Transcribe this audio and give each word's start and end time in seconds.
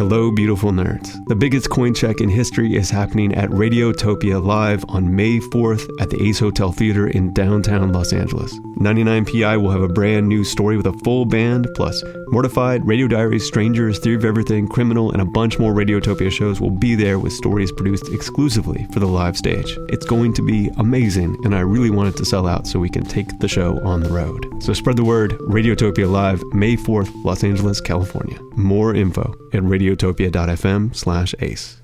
Hello, 0.00 0.30
beautiful 0.30 0.70
nerds. 0.70 1.22
The 1.26 1.34
biggest 1.34 1.68
coin 1.68 1.92
check 1.92 2.22
in 2.22 2.30
history 2.30 2.74
is 2.74 2.88
happening 2.88 3.34
at 3.34 3.50
Radiotopia 3.50 4.42
Live 4.42 4.82
on 4.88 5.14
May 5.14 5.40
4th 5.40 5.90
at 6.00 6.08
the 6.08 6.26
Ace 6.26 6.38
Hotel 6.38 6.72
Theater 6.72 7.08
in 7.08 7.34
downtown 7.34 7.92
Los 7.92 8.14
Angeles. 8.14 8.50
99PI 8.78 9.60
will 9.60 9.70
have 9.70 9.82
a 9.82 9.88
brand 9.88 10.26
new 10.26 10.42
story 10.42 10.78
with 10.78 10.86
a 10.86 10.94
full 11.04 11.26
band, 11.26 11.68
plus 11.74 12.02
Mortified, 12.28 12.86
Radio 12.86 13.08
Diaries, 13.08 13.46
Strangers, 13.46 13.98
Theory 13.98 14.16
of 14.16 14.24
Everything, 14.24 14.66
Criminal, 14.66 15.12
and 15.12 15.20
a 15.20 15.26
bunch 15.26 15.58
more 15.58 15.74
Radiotopia 15.74 16.32
shows 16.32 16.62
will 16.62 16.70
be 16.70 16.94
there 16.94 17.18
with 17.18 17.34
stories 17.34 17.70
produced 17.70 18.08
exclusively 18.08 18.86
for 18.94 19.00
the 19.00 19.06
live 19.06 19.36
stage. 19.36 19.76
It's 19.90 20.06
going 20.06 20.32
to 20.32 20.42
be 20.42 20.70
amazing, 20.78 21.36
and 21.44 21.54
I 21.54 21.60
really 21.60 21.90
want 21.90 22.08
it 22.08 22.16
to 22.16 22.24
sell 22.24 22.46
out 22.46 22.66
so 22.66 22.78
we 22.78 22.88
can 22.88 23.04
take 23.04 23.38
the 23.40 23.48
show 23.48 23.78
on 23.84 24.00
the 24.00 24.08
road. 24.08 24.46
So 24.62 24.72
spread 24.72 24.96
the 24.96 25.04
word 25.04 25.32
Radiotopia 25.40 26.10
Live, 26.10 26.42
May 26.54 26.76
4th, 26.76 27.12
Los 27.22 27.44
Angeles, 27.44 27.82
California. 27.82 28.40
More 28.56 28.94
info 28.94 29.34
at 29.52 29.62
radiotopia.fm 29.96 30.94
slash 30.94 31.34
ace. 31.40 31.82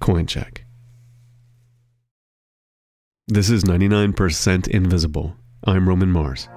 Coin 0.00 0.26
check. 0.26 0.64
This 3.28 3.50
is 3.50 3.64
99% 3.64 4.68
Invisible. 4.68 5.36
I'm 5.64 5.88
Roman 5.88 6.10
Mars. 6.10 6.48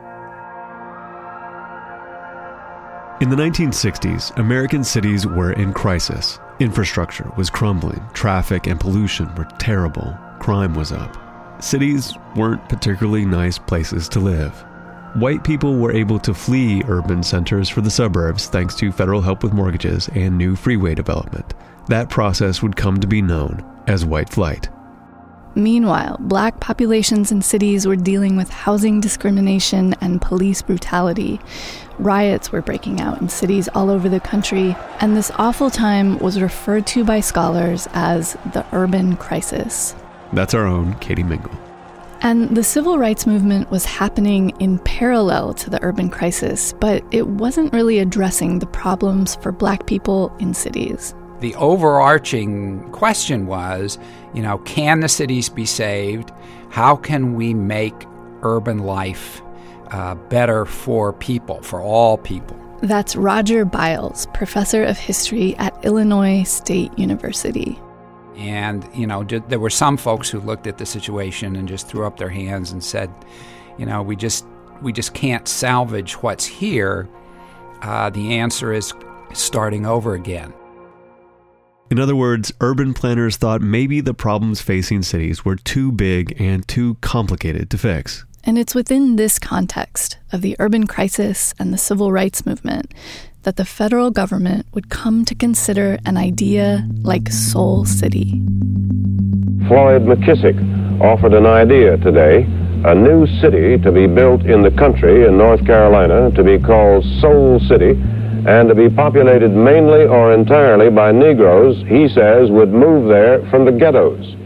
In 3.21 3.30
the 3.30 3.35
1960s, 3.35 4.38
American 4.38 4.83
cities 4.83 5.25
were 5.25 5.52
in 5.53 5.73
crisis. 5.73 6.39
Infrastructure 6.59 7.30
was 7.38 7.49
crumbling, 7.49 8.02
traffic 8.13 8.67
and 8.67 8.80
pollution 8.80 9.33
were 9.35 9.47
terrible, 9.57 10.17
crime 10.39 10.73
was 10.73 10.91
up. 10.91 11.17
Cities 11.61 12.13
weren't 12.35 12.69
particularly 12.69 13.25
nice 13.25 13.57
places 13.57 14.07
to 14.09 14.19
live. 14.19 14.63
White 15.15 15.43
people 15.43 15.77
were 15.77 15.91
able 15.91 16.19
to 16.19 16.35
flee 16.35 16.83
urban 16.87 17.23
centers 17.23 17.67
for 17.67 17.81
the 17.81 17.89
suburbs 17.89 18.45
thanks 18.47 18.75
to 18.75 18.91
federal 18.91 19.21
help 19.21 19.41
with 19.41 19.53
mortgages 19.53 20.07
and 20.13 20.37
new 20.37 20.55
freeway 20.55 20.93
development. 20.93 21.55
That 21.87 22.09
process 22.11 22.61
would 22.61 22.75
come 22.75 22.99
to 22.99 23.07
be 23.07 23.19
known 23.19 23.66
as 23.88 24.05
white 24.05 24.29
flight. 24.29 24.69
Meanwhile, 25.55 26.17
black 26.19 26.59
populations 26.59 27.31
in 27.31 27.41
cities 27.41 27.88
were 27.88 27.95
dealing 27.95 28.35
with 28.35 28.51
housing 28.51 29.01
discrimination 29.01 29.95
and 29.99 30.21
police 30.21 30.61
brutality. 30.61 31.41
Riots 31.97 32.51
were 32.51 32.61
breaking 32.61 33.01
out 33.01 33.19
in 33.19 33.29
cities 33.29 33.67
all 33.69 33.89
over 33.89 34.09
the 34.09 34.19
country, 34.19 34.75
and 34.99 35.17
this 35.17 35.31
awful 35.39 35.71
time 35.71 36.19
was 36.19 36.39
referred 36.39 36.85
to 36.88 37.03
by 37.03 37.19
scholars 37.19 37.88
as 37.94 38.38
the 38.53 38.63
urban 38.73 39.17
crisis. 39.17 39.95
That's 40.33 40.53
our 40.53 40.67
own 40.67 40.94
Katie 40.99 41.23
Mingle. 41.23 41.69
And 42.22 42.56
the 42.56 42.64
civil 42.64 42.98
rights 42.98 43.25
movement 43.25 43.72
was 43.72 43.86
happening 43.86 44.50
in 44.59 44.80
parallel 44.80 45.53
to 45.56 45.70
the 45.70 45.81
urban 45.81 46.09
crisis, 46.09 46.73
but 46.73 47.03
it 47.12 47.28
wasn't 47.28 47.72
really 47.72 48.00
addressing 48.00 48.59
the 48.59 48.66
problems 48.66 49.36
for 49.38 49.52
black 49.52 49.86
people 49.86 50.36
in 50.40 50.53
cities. 50.53 51.16
The 51.40 51.56
overarching 51.56 52.92
question 52.92 53.47
was, 53.47 53.97
you 54.34 54.42
know, 54.42 54.58
can 54.59 55.00
the 55.00 55.08
cities 55.08 55.47
be 55.47 55.66
saved? 55.66 56.31
How 56.70 56.97
can 56.97 57.36
we 57.36 57.53
make 57.53 58.06
urban 58.42 58.80
life 58.80 59.42
uh, 59.92 60.16
better 60.16 60.66
for 60.66 61.14
people, 61.14 61.62
for 61.62 61.81
all 61.81 62.17
people? 62.17 62.58
That's 62.81 63.16
Roger 63.16 63.64
Biles, 63.64 64.28
professor 64.34 64.84
of 64.84 64.97
history 64.97 65.56
at 65.58 65.78
Illinois 65.86 66.44
State 66.44 66.97
University. 66.97 67.80
And, 68.39 68.87
you 68.95 69.05
know, 69.05 69.23
there 69.23 69.59
were 69.59 69.69
some 69.69 69.97
folks 69.97 70.29
who 70.29 70.39
looked 70.39 70.65
at 70.65 70.77
the 70.77 70.85
situation 70.85 71.57
and 71.57 71.67
just 71.67 71.89
threw 71.89 72.07
up 72.07 72.17
their 72.17 72.29
hands 72.29 72.71
and 72.71 72.81
said, 72.81 73.11
you 73.77 73.85
know, 73.85 74.01
we 74.01 74.15
just, 74.15 74.45
we 74.81 74.93
just 74.93 75.13
can't 75.13 75.45
salvage 75.45 76.13
what's 76.23 76.45
here. 76.45 77.09
Uh, 77.81 78.09
the 78.09 78.35
answer 78.37 78.71
is 78.71 78.93
starting 79.33 79.85
over 79.85 80.13
again. 80.13 80.53
In 81.91 81.99
other 81.99 82.15
words, 82.15 82.53
urban 82.61 82.93
planners 82.93 83.35
thought 83.35 83.61
maybe 83.61 83.99
the 83.99 84.13
problems 84.13 84.61
facing 84.61 85.01
cities 85.01 85.43
were 85.43 85.55
too 85.57 85.91
big 85.91 86.39
and 86.39 86.65
too 86.67 86.95
complicated 87.01 87.69
to 87.72 87.78
fix. 87.78 88.25
And 88.44 88.57
it's 88.57 88.73
within 88.73 89.17
this 89.17 89.38
context 89.38 90.17
of 90.31 90.41
the 90.41 90.55
urban 90.59 90.88
crisis 90.88 91.53
and 91.59 91.73
the 91.73 91.78
civil 91.78 92.11
rights 92.11 92.45
movement 92.45 92.94
that 93.44 93.55
the 93.55 93.66
federal 93.66 94.11
government 94.11 94.66
would 94.73 94.89
come 94.89 95.25
to 95.25 95.35
consider 95.35 95.97
an 96.05 96.17
idea 96.17 96.88
like 97.03 97.31
Soul 97.31 97.85
City. 97.85 98.41
Floyd 99.67 100.03
McKissick 100.03 100.57
offered 101.01 101.33
an 101.33 101.45
idea 101.45 101.97
today 101.97 102.45
a 102.85 102.95
new 102.95 103.28
city 103.41 103.78
to 103.78 103.91
be 103.91 104.07
built 104.07 104.44
in 104.45 104.61
the 104.61 104.72
country 104.72 105.25
in 105.25 105.38
North 105.38 105.66
Carolina 105.66 106.31
to 106.31 106.44
be 106.44 106.57
called 106.57 107.03
Soul 107.19 107.59
City 107.67 107.91
and 108.47 108.69
to 108.69 108.75
be 108.75 108.89
populated 108.89 109.49
mainly 109.49 110.05
or 110.05 110.33
entirely 110.33 110.89
by 110.89 111.11
Negroes, 111.11 111.75
he 111.88 112.07
says, 112.07 112.49
would 112.49 112.69
move 112.69 113.09
there 113.09 113.45
from 113.49 113.66
the 113.66 113.72
ghettos. 113.72 114.38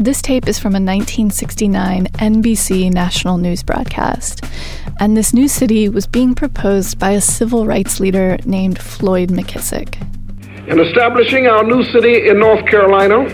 This 0.00 0.22
tape 0.22 0.48
is 0.48 0.58
from 0.58 0.70
a 0.70 0.80
1969 0.80 2.06
NBC 2.06 2.90
national 2.90 3.36
news 3.36 3.62
broadcast, 3.62 4.42
and 4.98 5.14
this 5.14 5.34
new 5.34 5.46
city 5.46 5.90
was 5.90 6.06
being 6.06 6.34
proposed 6.34 6.98
by 6.98 7.10
a 7.10 7.20
civil 7.20 7.66
rights 7.66 8.00
leader 8.00 8.38
named 8.46 8.78
Floyd 8.78 9.28
McKissick. 9.28 10.00
In 10.68 10.80
establishing 10.80 11.48
our 11.48 11.64
new 11.64 11.84
city 11.84 12.30
in 12.30 12.38
North 12.38 12.64
Carolina, 12.64 13.24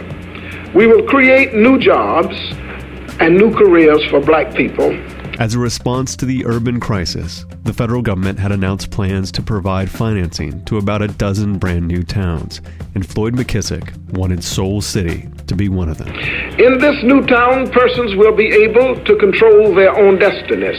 we 0.75 0.89
will 0.89 1.05
create 1.05 1.55
new 1.55 1.79
jobs 1.79 2.35
and 3.21 3.37
new 3.37 3.55
careers 3.55 4.05
for 4.11 4.19
black 4.19 4.53
people. 4.53 4.91
As 5.39 5.55
a 5.55 5.61
response 5.61 6.17
to 6.17 6.27
the 6.27 6.45
urban 6.47 6.81
crisis, 6.81 7.45
the 7.63 7.73
federal 7.73 8.03
government 8.03 8.41
had 8.41 8.51
announced 8.51 8.91
plans 8.91 9.31
to 9.31 9.41
provide 9.41 9.89
financing 9.89 10.65
to 10.65 10.79
about 10.79 11.01
a 11.01 11.07
dozen 11.07 11.59
brand 11.59 11.87
new 11.87 12.03
towns, 12.03 12.61
and 12.97 13.07
Floyd 13.07 13.37
McKissick 13.37 13.97
wanted 14.15 14.43
Soul 14.43 14.81
City 14.81 15.29
to 15.47 15.55
be 15.55 15.69
one 15.69 15.89
of 15.89 15.99
them. 15.99 16.09
In 16.09 16.79
this 16.79 17.03
new 17.03 17.25
town, 17.27 17.71
persons 17.71 18.15
will 18.15 18.35
be 18.35 18.49
able 18.49 19.03
to 19.05 19.17
control 19.17 19.75
their 19.75 19.97
own 19.97 20.19
destinies. 20.19 20.79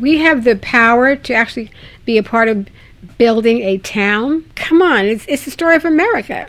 We 0.00 0.18
have 0.18 0.44
the 0.44 0.56
power 0.56 1.16
to 1.16 1.34
actually 1.34 1.70
be 2.04 2.18
a 2.18 2.22
part 2.22 2.48
of 2.48 2.68
building 3.18 3.62
a 3.62 3.78
town. 3.78 4.44
Come 4.54 4.80
on, 4.82 5.06
it's, 5.06 5.24
it's 5.28 5.44
the 5.44 5.50
story 5.50 5.76
of 5.76 5.84
America. 5.84 6.48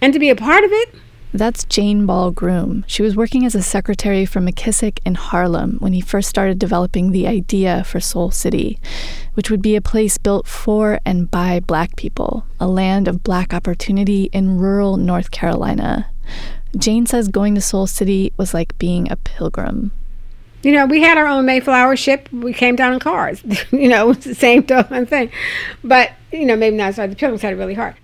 And 0.00 0.12
to 0.12 0.18
be 0.18 0.30
a 0.30 0.36
part 0.36 0.64
of 0.64 0.70
it, 0.72 0.94
that's 1.32 1.64
Jane 1.64 2.06
Ball 2.06 2.30
Groom. 2.30 2.84
She 2.86 3.02
was 3.02 3.14
working 3.14 3.44
as 3.44 3.54
a 3.54 3.62
secretary 3.62 4.24
for 4.24 4.40
McKissick 4.40 4.98
in 5.04 5.14
Harlem 5.14 5.76
when 5.78 5.92
he 5.92 6.00
first 6.00 6.28
started 6.28 6.58
developing 6.58 7.12
the 7.12 7.26
idea 7.26 7.84
for 7.84 8.00
Soul 8.00 8.30
City, 8.30 8.78
which 9.34 9.50
would 9.50 9.60
be 9.60 9.76
a 9.76 9.82
place 9.82 10.16
built 10.16 10.46
for 10.46 10.98
and 11.04 11.30
by 11.30 11.60
black 11.60 11.96
people, 11.96 12.46
a 12.58 12.66
land 12.66 13.08
of 13.08 13.22
black 13.22 13.52
opportunity 13.52 14.30
in 14.32 14.58
rural 14.58 14.96
North 14.96 15.30
Carolina. 15.30 16.10
Jane 16.76 17.06
says 17.06 17.28
going 17.28 17.54
to 17.54 17.60
Soul 17.60 17.86
City 17.86 18.32
was 18.36 18.54
like 18.54 18.78
being 18.78 19.10
a 19.10 19.16
pilgrim. 19.16 19.92
You 20.62 20.72
know, 20.72 20.86
we 20.86 21.02
had 21.02 21.18
our 21.18 21.26
own 21.26 21.46
Mayflower 21.46 21.96
ship. 21.96 22.28
We 22.32 22.52
came 22.52 22.74
down 22.74 22.94
in 22.94 23.00
cars. 23.00 23.42
you 23.70 23.88
know, 23.88 24.10
it's 24.10 24.24
the 24.24 24.34
same 24.34 24.62
thing. 24.64 25.30
But, 25.84 26.12
you 26.32 26.46
know, 26.46 26.56
maybe 26.56 26.76
not. 26.76 26.94
Sorry, 26.94 27.08
the 27.08 27.16
pilgrims 27.16 27.42
had 27.42 27.52
it 27.52 27.56
really 27.56 27.74
hard. 27.74 27.94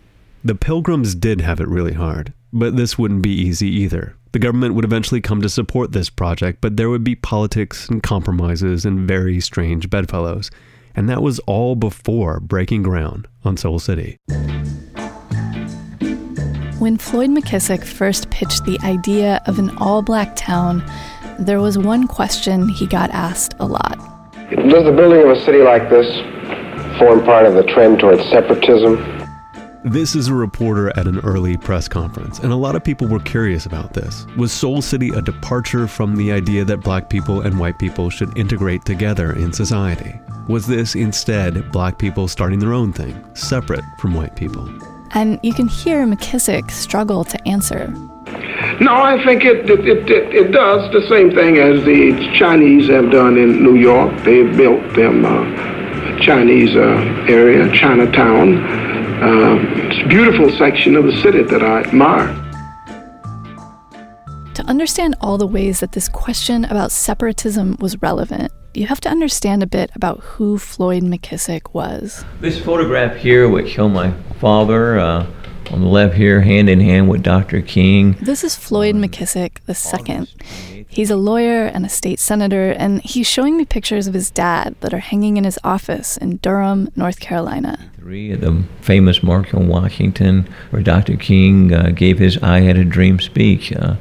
The 0.45 0.55
pilgrims 0.55 1.15
did 1.15 1.41
have 1.41 1.59
it 1.59 1.69
really 1.69 1.95
hard. 1.95 2.33
But 2.57 2.77
this 2.77 2.97
wouldn't 2.97 3.23
be 3.23 3.33
easy 3.33 3.69
either. 3.69 4.15
The 4.31 4.39
government 4.39 4.75
would 4.75 4.85
eventually 4.85 5.21
come 5.21 5.43
to 5.43 5.49
support 5.49 5.91
this 5.91 6.09
project, 6.09 6.61
but 6.61 6.77
there 6.77 6.89
would 6.89 7.03
be 7.03 7.17
politics 7.17 7.89
and 7.89 8.01
compromises 8.01 8.85
and 8.85 9.09
very 9.09 9.41
strange 9.41 9.91
bedfellows. 9.91 10.53
And 10.95 11.09
that 11.09 11.21
was 11.21 11.41
all 11.41 11.75
before 11.75 12.39
breaking 12.39 12.85
ground 12.85 13.27
on 13.45 13.57
Soul 13.57 13.81
City. 13.81 14.19
When 16.79 16.97
Floyd 16.97 17.31
McKissick 17.31 17.83
first 17.85 18.31
pitched 18.31 18.65
the 18.65 18.79
idea 18.85 19.43
of 19.47 19.59
an 19.59 19.77
all 19.79 20.03
black 20.03 20.37
town, 20.37 20.89
there 21.41 21.61
was 21.61 21.77
one 21.77 22.07
question 22.07 22.69
he 22.69 22.87
got 22.87 23.11
asked 23.11 23.55
a 23.59 23.67
lot. 23.67 23.99
Does 24.51 24.85
the 24.85 24.93
building 24.93 25.23
of 25.23 25.31
a 25.31 25.41
city 25.45 25.59
like 25.59 25.91
this 25.91 26.07
form 27.01 27.25
part 27.25 27.47
of 27.47 27.55
the 27.55 27.65
trend 27.65 27.99
towards 27.99 28.23
separatism? 28.31 29.14
This 29.85 30.15
is 30.15 30.29
a 30.29 30.35
reporter 30.35 30.89
at 30.99 31.07
an 31.07 31.19
early 31.19 31.59
press 31.59 31.89
conference, 31.89 32.39
and 32.39 32.51
a 32.51 32.57
lot 32.57 32.75
of 32.75 32.83
people 32.83 33.07
were 33.07 33.21
curious 33.21 33.67
about 33.67 33.93
this. 33.93 34.25
Was 34.35 34.51
Soul 34.51 34.81
City 34.81 35.11
a 35.11 35.21
departure 35.21 35.87
from 35.87 36.17
the 36.17 36.33
idea 36.33 36.65
that 36.65 36.79
black 36.79 37.11
people 37.11 37.43
and 37.43 37.61
white 37.61 37.79
people 37.79 38.09
should 38.09 38.35
integrate 38.39 38.87
together 38.87 39.35
in 39.35 39.53
society? 39.53 40.19
Was 40.49 40.67
this 40.67 40.95
instead 40.95 41.71
black 41.71 41.99
people 41.99 42.29
starting 42.29 42.61
their 42.61 42.73
own 42.73 42.95
thing, 42.95 43.23
separate 43.35 43.85
from 43.99 44.15
white 44.15 44.35
people? 44.37 44.67
And 45.11 45.39
you 45.43 45.53
can 45.53 45.69
hear 45.69 46.07
McKissick 46.07 46.71
struggle 46.71 47.23
to 47.25 47.47
answer. 47.47 47.89
No, 48.81 48.95
I 48.95 49.23
think 49.23 49.45
it, 49.45 49.69
it, 49.69 49.81
it, 49.87 50.35
it, 50.35 50.51
does 50.51 50.91
the 50.95 51.07
same 51.11 51.35
thing 51.35 51.59
as 51.59 51.85
the 51.85 52.33
Chinese 52.39 52.89
have 52.89 53.11
done 53.11 53.37
in 53.37 53.63
New 53.63 53.77
York. 53.77 54.17
They 54.25 54.45
built 54.45 54.95
them 54.95 55.27
uh, 55.27 56.19
Chinese 56.21 56.75
uh, 56.75 57.27
area, 57.29 57.71
Chinatown 57.75 58.84
it's 59.23 60.05
a 60.05 60.09
beautiful 60.09 60.51
section 60.57 60.97
of 60.97 61.05
the 61.05 61.17
city 61.23 61.43
that 61.43 61.63
I 61.63 61.83
admire. 61.83 62.29
To 64.55 64.63
understand 64.67 65.17
all 65.21 65.39
the 65.39 65.47
ways 65.47 65.81
that 65.81 65.93
this 65.93 66.09
question 66.09 66.65
about 66.65 66.93
separatism 66.93 67.77
was 67.81 68.01
relevant, 68.03 68.53
you 68.75 68.87
have 68.87 69.01
to 69.03 69.09
understand 69.09 69.63
a 69.63 69.67
bit 69.67 69.91
about 69.95 70.21
who 70.21 70.59
Floyd 70.59 71.03
McKissick 71.03 71.73
was. 71.73 72.25
This 72.41 72.63
photograph 72.63 73.17
here 73.17 73.49
would 73.49 73.69
show 73.69 73.89
my 73.89 74.13
father 74.41 74.99
uh, 74.99 75.27
on 75.71 75.81
the 75.81 75.87
left 75.87 76.15
here, 76.15 76.41
hand 76.41 76.69
in 76.69 76.81
hand 76.81 77.09
with 77.09 77.23
Dr. 77.23 77.63
King. 77.63 78.13
This 78.21 78.45
is 78.45 78.55
Floyd 78.55 78.97
McKissick 78.97 79.59
II. 79.69 80.84
He's 80.95 81.11
a 81.11 81.17
lawyer 81.17 81.65
and 81.65 81.85
a 81.85 81.89
state 81.89 82.21
senator, 82.21 82.71
and 82.71 83.03
he's 83.03 83.27
showing 83.27 83.57
me 83.57 83.65
pictures 83.65 84.07
of 84.07 84.15
his 84.15 84.31
dad 84.31 84.77
that 84.81 84.95
are 84.95 85.01
hanging 85.01 85.37
in 85.37 85.43
his 85.43 85.59
office 85.65 86.17
in 86.17 86.37
Durham, 86.37 86.89
North 86.95 87.19
Carolina. 87.19 87.91
Three 87.99 88.31
at 88.31 88.41
the 88.41 88.63
famous 88.81 89.21
March 89.21 89.53
on 89.53 89.67
Washington, 89.67 90.49
where 90.71 90.83
Dr. 90.83 91.17
King 91.17 91.75
uh, 91.75 91.91
gave 91.91 92.19
his 92.19 92.39
I 92.43 92.61
Had 92.61 92.77
a 92.77 92.85
Dream 92.85 93.19
speech. 93.19 93.73
Uh, 93.73 93.97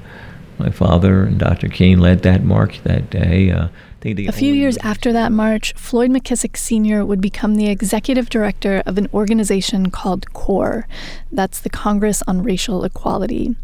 my 0.59 0.69
father 0.69 1.23
and 1.23 1.39
Dr. 1.39 1.67
King 1.67 1.97
led 1.97 2.21
that 2.21 2.43
march 2.43 2.83
that 2.83 3.09
day. 3.09 3.49
Uh, 3.49 3.69
a 4.05 4.31
few 4.33 4.53
years 4.53 4.77
after 4.79 5.13
that 5.13 5.31
march, 5.31 5.73
Floyd 5.73 6.11
McKissick 6.11 6.57
Sr. 6.57 7.05
would 7.05 7.21
become 7.21 7.55
the 7.55 7.69
executive 7.69 8.29
director 8.29 8.83
of 8.85 8.97
an 8.97 9.07
organization 9.13 9.91
called 9.91 10.31
CORE. 10.33 10.87
That's 11.31 11.61
the 11.61 11.69
Congress 11.69 12.21
on 12.27 12.43
Racial 12.43 12.83
Equality. 12.83 13.55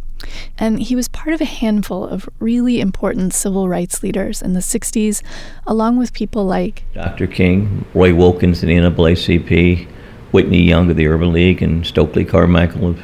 And 0.57 0.81
he 0.81 0.95
was 0.95 1.07
part 1.07 1.33
of 1.33 1.41
a 1.41 1.45
handful 1.45 2.05
of 2.05 2.29
really 2.39 2.79
important 2.79 3.33
civil 3.33 3.69
rights 3.69 4.03
leaders 4.03 4.41
in 4.41 4.53
the 4.53 4.59
60s, 4.59 5.21
along 5.65 5.97
with 5.97 6.13
people 6.13 6.45
like 6.45 6.83
Dr. 6.93 7.27
King, 7.27 7.85
Roy 7.93 8.13
Wilkins 8.13 8.61
of 8.61 8.67
the 8.67 8.75
NAACP, 8.75 9.87
Whitney 10.31 10.61
Young 10.61 10.89
of 10.89 10.97
the 10.97 11.07
Urban 11.07 11.33
League, 11.33 11.61
and 11.61 11.85
Stokely 11.85 12.25
Carmichael 12.25 12.89
of, 12.89 12.99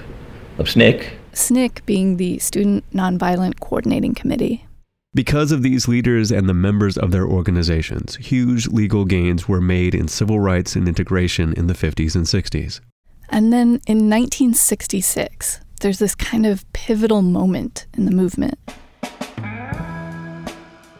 of 0.58 0.68
SNCC. 0.68 1.10
SNCC 1.34 1.86
being 1.86 2.18
the 2.18 2.40
Student 2.40 2.84
Nonviolent 2.94 3.60
Coordinating 3.60 4.14
Committee. 4.14 4.66
Because 5.14 5.54
of 5.54 5.64
these 5.64 5.88
leaders 5.88 6.30
and 6.30 6.50
the 6.50 6.54
members 6.54 6.98
of 6.98 7.12
their 7.12 7.26
organizations, 7.26 8.18
huge 8.18 8.68
legal 8.68 9.06
gains 9.06 9.48
were 9.48 9.62
made 9.62 9.96
in 9.96 10.10
civil 10.10 10.42
rights 10.42 10.76
and 10.76 10.90
integration 10.90 11.54
in 11.54 11.68
the 11.68 11.74
50s 11.74 12.16
and 12.16 12.26
60s. 12.26 12.82
And 13.30 13.52
then 13.54 13.80
in 13.88 14.10
1966, 14.10 15.62
there's 15.80 16.00
this 16.00 16.16
kind 16.16 16.46
of 16.46 16.72
pivotal 16.74 17.22
moment 17.22 17.86
in 17.98 18.06
the 18.06 18.12
movement. 18.12 18.58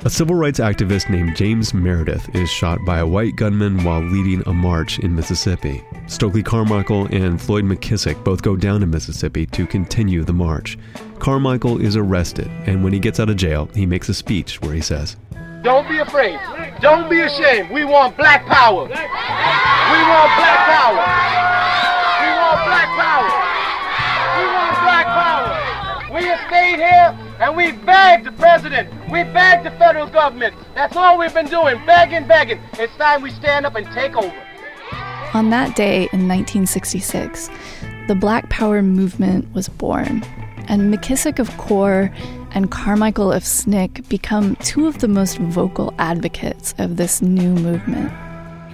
A 0.06 0.10
civil 0.10 0.36
rights 0.36 0.60
activist 0.60 1.10
named 1.10 1.36
James 1.36 1.74
Meredith 1.74 2.30
is 2.36 2.48
shot 2.48 2.78
by 2.86 3.00
a 3.00 3.08
white 3.08 3.36
gunman 3.38 3.84
while 3.84 4.02
leading 4.02 4.44
a 4.46 4.54
march 4.54 5.00
in 5.00 5.16
Mississippi. 5.16 5.84
Stokely 6.06 6.44
Carmichael 6.44 7.08
and 7.08 7.42
Floyd 7.42 7.64
McKissick 7.64 8.24
both 8.24 8.44
go 8.44 8.56
down 8.56 8.82
to 8.82 8.86
Mississippi 8.86 9.48
to 9.48 9.66
continue 9.66 10.24
the 10.24 10.32
march. 10.32 10.78
Carmichael 11.18 11.82
is 11.82 11.96
arrested, 11.96 12.52
and 12.68 12.84
when 12.84 12.94
he 12.94 13.00
gets 13.00 13.20
out 13.20 13.32
of 13.32 13.36
jail, 13.38 13.68
he 13.74 13.88
makes 13.88 14.08
a 14.08 14.14
speech 14.14 14.62
where 14.62 14.76
he 14.76 14.82
says, 14.82 15.18
Don't 15.64 15.90
be 15.90 15.98
afraid. 15.98 16.40
Don't 16.82 17.10
be 17.10 17.22
ashamed. 17.22 17.72
We 17.72 17.84
want 17.84 18.16
black 18.16 18.46
power. 18.46 18.84
We 18.84 18.92
want 18.92 20.32
black 20.38 20.60
power. 20.68 21.55
Stayed 26.56 26.80
here 26.80 27.18
and 27.40 27.56
we 27.56 27.74
begged 27.74 28.26
the 28.26 28.32
president. 28.34 28.90
We 29.12 29.24
begged 29.24 29.66
the 29.66 29.72
federal 29.72 30.08
government. 30.08 30.56
That's 30.74 30.96
all 30.96 31.18
we've 31.18 31.34
been 31.34 31.48
doing, 31.48 31.86
begging, 31.86 32.28
begging. 32.28 32.62
It's 32.74 32.96
time 32.96 33.22
we 33.22 33.32
stand 33.32 33.66
up 33.66 33.76
and 33.76 33.86
take 33.94 34.16
over. 34.16 34.34
On 35.34 35.50
that 35.50 35.76
day 35.76 36.08
in 36.14 36.30
1966, 36.30 37.50
the 38.08 38.16
Black 38.16 38.50
Power 38.50 38.82
movement 38.82 39.54
was 39.54 39.68
born, 39.68 40.24
and 40.70 40.94
McKissick 40.94 41.40
of 41.40 41.50
CORE 41.58 42.10
and 42.52 42.72
Carmichael 42.72 43.34
of 43.34 43.44
SNCC 43.44 44.08
become 44.08 44.56
two 44.58 44.88
of 44.88 45.00
the 45.00 45.10
most 45.10 45.38
vocal 45.40 45.94
advocates 45.98 46.74
of 46.78 46.96
this 46.96 47.22
new 47.22 47.54
movement. 47.54 48.14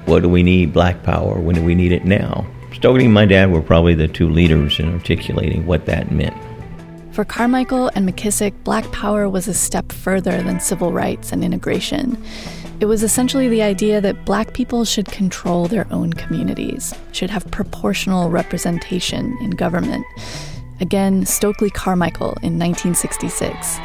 What 0.05 0.21
do 0.21 0.29
we 0.29 0.43
need 0.43 0.71
black 0.71 1.01
power? 1.01 1.39
When 1.39 1.55
do 1.55 1.63
we 1.63 1.73
need 1.73 1.91
it 1.91 2.05
now? 2.05 2.45
Stokely 2.73 3.05
and 3.05 3.13
my 3.13 3.25
dad 3.25 3.51
were 3.51 3.61
probably 3.61 3.95
the 3.95 4.07
two 4.07 4.29
leaders 4.29 4.79
in 4.79 4.93
articulating 4.93 5.65
what 5.65 5.87
that 5.87 6.11
meant. 6.11 6.35
For 7.13 7.25
Carmichael 7.25 7.91
and 7.93 8.07
McKissick, 8.07 8.53
black 8.63 8.89
power 8.93 9.27
was 9.27 9.49
a 9.49 9.53
step 9.53 9.91
further 9.91 10.41
than 10.41 10.61
civil 10.61 10.93
rights 10.93 11.33
and 11.33 11.43
integration. 11.43 12.17
It 12.79 12.85
was 12.85 13.03
essentially 13.03 13.49
the 13.49 13.61
idea 13.61 13.99
that 13.99 14.23
black 14.23 14.53
people 14.53 14.85
should 14.85 15.07
control 15.07 15.67
their 15.67 15.85
own 15.91 16.13
communities, 16.13 16.93
should 17.11 17.29
have 17.29 17.51
proportional 17.51 18.29
representation 18.29 19.37
in 19.41 19.49
government. 19.51 20.05
Again, 20.79 21.25
Stokely 21.25 21.69
Carmichael 21.69 22.37
in 22.43 22.57
1966. 22.57 23.77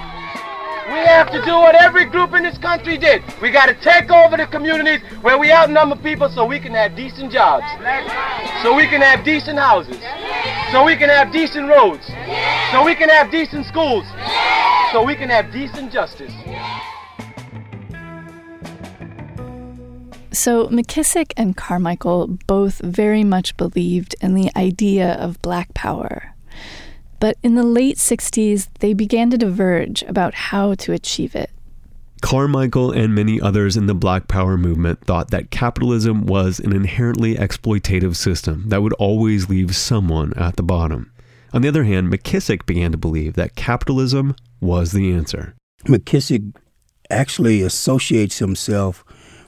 We 0.86 1.02
have 1.02 1.32
to 1.32 1.44
do 1.44 1.50
what 1.58 1.74
every 1.74 2.04
group 2.04 2.32
in 2.32 2.44
this 2.44 2.58
country 2.58 2.96
did. 2.96 3.24
We 3.42 3.50
got 3.50 3.66
to 3.66 3.74
take 3.74 4.08
over 4.08 4.36
the 4.36 4.46
communities 4.46 5.00
where 5.20 5.36
we 5.36 5.50
outnumber 5.50 5.96
people 5.96 6.28
so 6.28 6.46
we 6.46 6.60
can 6.60 6.72
have 6.74 6.94
decent 6.94 7.32
jobs, 7.32 7.66
so 8.62 8.72
we 8.74 8.86
can 8.86 9.02
have 9.02 9.24
decent 9.24 9.58
houses, 9.58 9.98
so 10.70 10.84
we 10.84 10.94
can 10.96 11.08
have 11.08 11.32
decent 11.32 11.68
roads, 11.68 12.06
so 12.72 12.84
we 12.84 12.94
can 12.94 13.08
have 13.08 13.30
decent 13.30 13.66
schools, 13.66 14.04
so 14.92 15.02
we 15.02 15.14
can 15.14 15.28
have 15.28 15.52
decent 15.52 15.92
justice. 15.92 16.32
So, 20.32 20.68
McKissick 20.68 21.32
and 21.36 21.56
Carmichael 21.56 22.26
both 22.46 22.78
very 22.80 23.24
much 23.24 23.56
believed 23.56 24.14
in 24.20 24.34
the 24.34 24.50
idea 24.54 25.14
of 25.14 25.40
black 25.40 25.72
power. 25.72 26.34
But 27.20 27.38
in 27.42 27.54
the 27.54 27.62
late 27.62 27.96
60s, 27.96 28.68
they 28.80 28.92
began 28.92 29.30
to 29.30 29.38
diverge 29.38 30.02
about 30.02 30.34
how 30.34 30.74
to 30.74 30.92
achieve 30.92 31.34
it. 31.34 31.50
Carmichael 32.20 32.92
and 32.92 33.14
many 33.14 33.40
others 33.40 33.76
in 33.76 33.86
the 33.86 33.94
Black 33.94 34.26
Power 34.26 34.56
movement 34.56 35.00
thought 35.04 35.30
that 35.30 35.50
capitalism 35.50 36.26
was 36.26 36.58
an 36.58 36.74
inherently 36.74 37.36
exploitative 37.36 38.16
system 38.16 38.64
that 38.68 38.82
would 38.82 38.94
always 38.94 39.48
leave 39.48 39.76
someone 39.76 40.32
at 40.34 40.56
the 40.56 40.62
bottom. 40.62 41.12
On 41.52 41.62
the 41.62 41.68
other 41.68 41.84
hand, 41.84 42.12
McKissick 42.12 42.66
began 42.66 42.92
to 42.92 42.98
believe 42.98 43.34
that 43.34 43.54
capitalism 43.54 44.34
was 44.60 44.92
the 44.92 45.12
answer. 45.12 45.54
McKissick 45.84 46.54
actually 47.10 47.62
associates 47.62 48.38
himself 48.38 49.04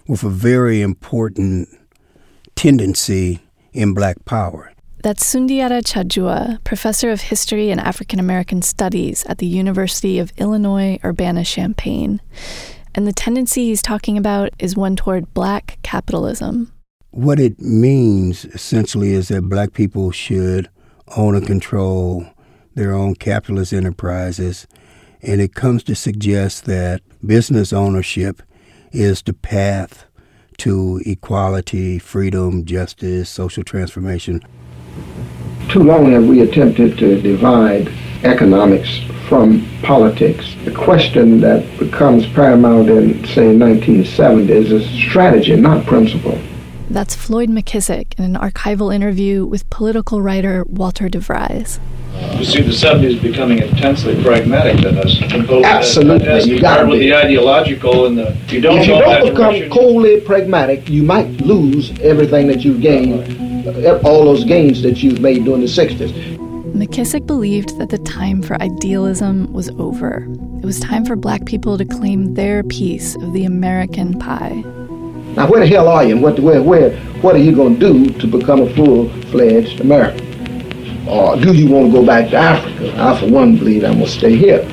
with 0.06 0.22
a 0.22 0.28
very 0.28 0.80
important 0.80 1.68
tendency 2.54 3.40
in 3.72 3.94
black 3.94 4.24
power. 4.24 4.72
That's 5.02 5.22
Sundiata 5.22 5.86
Cha-Jua, 5.86 6.62
professor 6.64 7.10
of 7.10 7.20
history 7.20 7.70
and 7.70 7.80
African 7.80 8.18
American 8.18 8.62
studies 8.62 9.24
at 9.26 9.38
the 9.38 9.46
University 9.46 10.18
of 10.18 10.32
Illinois 10.38 10.98
Urbana 11.04 11.44
Champaign. 11.44 12.20
And 12.94 13.06
the 13.06 13.12
tendency 13.12 13.66
he's 13.66 13.82
talking 13.82 14.18
about 14.18 14.50
is 14.58 14.76
one 14.76 14.96
toward 14.96 15.32
black 15.34 15.78
capitalism. 15.82 16.72
What 17.10 17.38
it 17.38 17.60
means 17.60 18.44
essentially 18.46 19.12
is 19.12 19.28
that 19.28 19.42
black 19.42 19.72
people 19.72 20.10
should 20.10 20.68
own 21.16 21.34
and 21.34 21.46
control 21.46 22.26
their 22.74 22.92
own 22.92 23.14
capitalist 23.14 23.72
enterprises. 23.72 24.66
And 25.22 25.40
it 25.40 25.54
comes 25.54 25.82
to 25.84 25.94
suggest 25.94 26.64
that 26.66 27.02
business 27.24 27.72
ownership 27.72 28.42
is 28.92 29.22
the 29.22 29.32
path 29.32 30.04
to 30.58 31.00
equality, 31.06 31.98
freedom, 31.98 32.64
justice, 32.64 33.28
social 33.28 33.62
transformation. 33.62 34.40
Too 35.68 35.82
long 35.82 36.12
have 36.12 36.26
we 36.26 36.40
attempted 36.40 36.98
to 36.98 37.20
divide 37.20 37.88
economics 38.24 39.00
from 39.28 39.66
politics. 39.82 40.54
The 40.64 40.72
question 40.72 41.40
that 41.40 41.78
becomes 41.78 42.26
paramount 42.28 42.88
in, 42.88 43.24
say, 43.26 43.54
1970 43.54 44.52
is 44.52 44.90
strategy, 45.08 45.54
not 45.56 45.86
principle. 45.86 46.38
That's 46.90 47.14
Floyd 47.14 47.50
McKissick 47.50 48.18
in 48.18 48.24
an 48.24 48.34
archival 48.34 48.94
interview 48.94 49.44
with 49.44 49.68
political 49.68 50.22
writer 50.22 50.64
Walter 50.68 51.10
DeVries. 51.10 51.78
You 52.38 52.44
see 52.46 52.62
the 52.62 52.70
70s 52.70 53.20
becoming 53.20 53.58
intensely 53.58 54.20
pragmatic 54.22 54.80
than 54.80 54.96
us. 54.96 55.20
Uh, 55.20 55.62
Absolutely. 55.64 56.50
You 56.50 56.60
got 56.60 56.88
with 56.88 57.00
the 57.00 57.14
ideological 57.14 58.06
and 58.06 58.16
the 58.16 58.34
you 58.48 58.62
don't 58.62 58.78
if 58.78 58.86
you 58.86 58.98
don't 58.98 59.30
become 59.30 59.68
coldly 59.70 60.20
pragmatic, 60.22 60.88
you 60.88 61.02
might 61.02 61.28
lose 61.42 61.90
everything 62.00 62.46
that 62.48 62.64
you've 62.64 62.80
gained, 62.80 63.66
uh, 63.68 64.00
all 64.02 64.24
those 64.24 64.44
gains 64.44 64.80
that 64.80 65.02
you've 65.02 65.20
made 65.20 65.44
during 65.44 65.60
the 65.60 65.66
60s. 65.66 66.38
McKissick 66.72 67.26
believed 67.26 67.78
that 67.78 67.90
the 67.90 67.98
time 67.98 68.40
for 68.40 68.60
idealism 68.62 69.52
was 69.52 69.68
over. 69.78 70.26
It 70.62 70.64
was 70.64 70.80
time 70.80 71.04
for 71.04 71.16
black 71.16 71.44
people 71.44 71.76
to 71.76 71.84
claim 71.84 72.34
their 72.34 72.62
piece 72.62 73.14
of 73.16 73.34
the 73.34 73.44
American 73.44 74.18
pie. 74.18 74.64
Now, 75.38 75.48
where 75.48 75.60
the 75.60 75.68
hell 75.68 75.86
are 75.86 76.02
you, 76.02 76.14
and 76.14 76.20
what, 76.20 76.40
where, 76.40 76.60
where, 76.60 76.98
what 77.20 77.36
are 77.36 77.38
you 77.38 77.54
going 77.54 77.78
to 77.78 77.92
do 77.92 78.10
to 78.18 78.26
become 78.26 78.60
a 78.60 78.74
full-fledged 78.74 79.80
American? 79.80 81.08
Or 81.08 81.36
do 81.36 81.54
you 81.54 81.70
want 81.70 81.92
to 81.92 82.00
go 82.00 82.04
back 82.04 82.30
to 82.30 82.36
Africa? 82.36 83.00
I, 83.00 83.20
for 83.20 83.30
one, 83.30 83.56
believe 83.56 83.84
I'm 83.84 83.92
going 83.92 84.06
to 84.06 84.10
stay 84.10 84.34
here. 84.36 84.68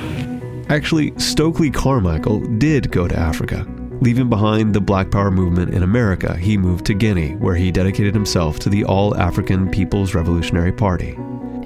Actually, 0.69 1.13
Stokely 1.19 1.69
Carmichael 1.69 2.39
did 2.57 2.89
go 2.89 3.07
to 3.07 3.15
Africa. 3.15 3.63
Leaving 4.01 4.27
behind 4.27 4.73
the 4.73 4.81
Black 4.81 5.11
Power 5.11 5.29
movement 5.29 5.71
in 5.71 5.83
America, 5.83 6.35
he 6.35 6.57
moved 6.57 6.87
to 6.87 6.95
Guinea, 6.95 7.35
where 7.35 7.53
he 7.53 7.71
dedicated 7.71 8.15
himself 8.15 8.57
to 8.57 8.69
the 8.69 8.83
All 8.85 9.15
African 9.17 9.69
People's 9.69 10.15
Revolutionary 10.15 10.71
Party. 10.71 11.15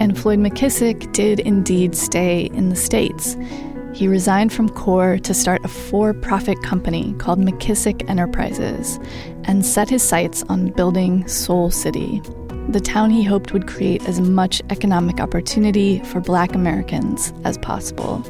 And 0.01 0.19
Floyd 0.19 0.39
McKissick 0.39 1.13
did 1.13 1.39
indeed 1.39 1.95
stay 1.95 2.49
in 2.53 2.67
the 2.67 2.75
States. 2.75 3.37
He 3.93 4.07
resigned 4.07 4.53
from 4.53 4.69
CORE 4.69 5.17
to 5.19 5.33
start 5.33 5.65
a 5.65 5.67
for 5.67 6.13
profit 6.13 6.61
company 6.63 7.13
called 7.17 7.39
McKissick 7.39 8.07
Enterprises 8.09 8.99
and 9.45 9.65
set 9.65 9.89
his 9.89 10.03
sights 10.03 10.43
on 10.47 10.71
building 10.71 11.27
Soul 11.27 11.71
City, 11.71 12.21
the 12.69 12.79
town 12.79 13.09
he 13.09 13.23
hoped 13.23 13.51
would 13.51 13.67
create 13.67 14.07
as 14.07 14.21
much 14.21 14.61
economic 14.69 15.19
opportunity 15.19 15.99
for 16.03 16.19
black 16.19 16.53
Americans 16.53 17.33
as 17.43 17.57
possible. 17.57 18.23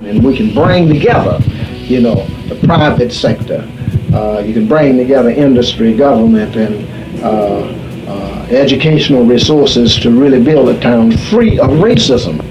And 0.00 0.24
we 0.24 0.36
can 0.36 0.52
bring 0.52 0.88
together, 0.88 1.38
you 1.74 2.00
know, 2.00 2.26
the 2.48 2.56
private 2.66 3.12
sector. 3.12 3.66
Uh, 4.12 4.40
you 4.40 4.52
can 4.52 4.66
bring 4.66 4.96
together 4.96 5.30
industry, 5.30 5.96
government, 5.96 6.56
and 6.56 7.22
uh, 7.22 8.10
uh, 8.10 8.46
educational 8.50 9.24
resources 9.24 9.96
to 9.98 10.10
really 10.10 10.42
build 10.42 10.68
a 10.68 10.80
town 10.80 11.12
free 11.16 11.58
of 11.58 11.70
racism. 11.70 12.45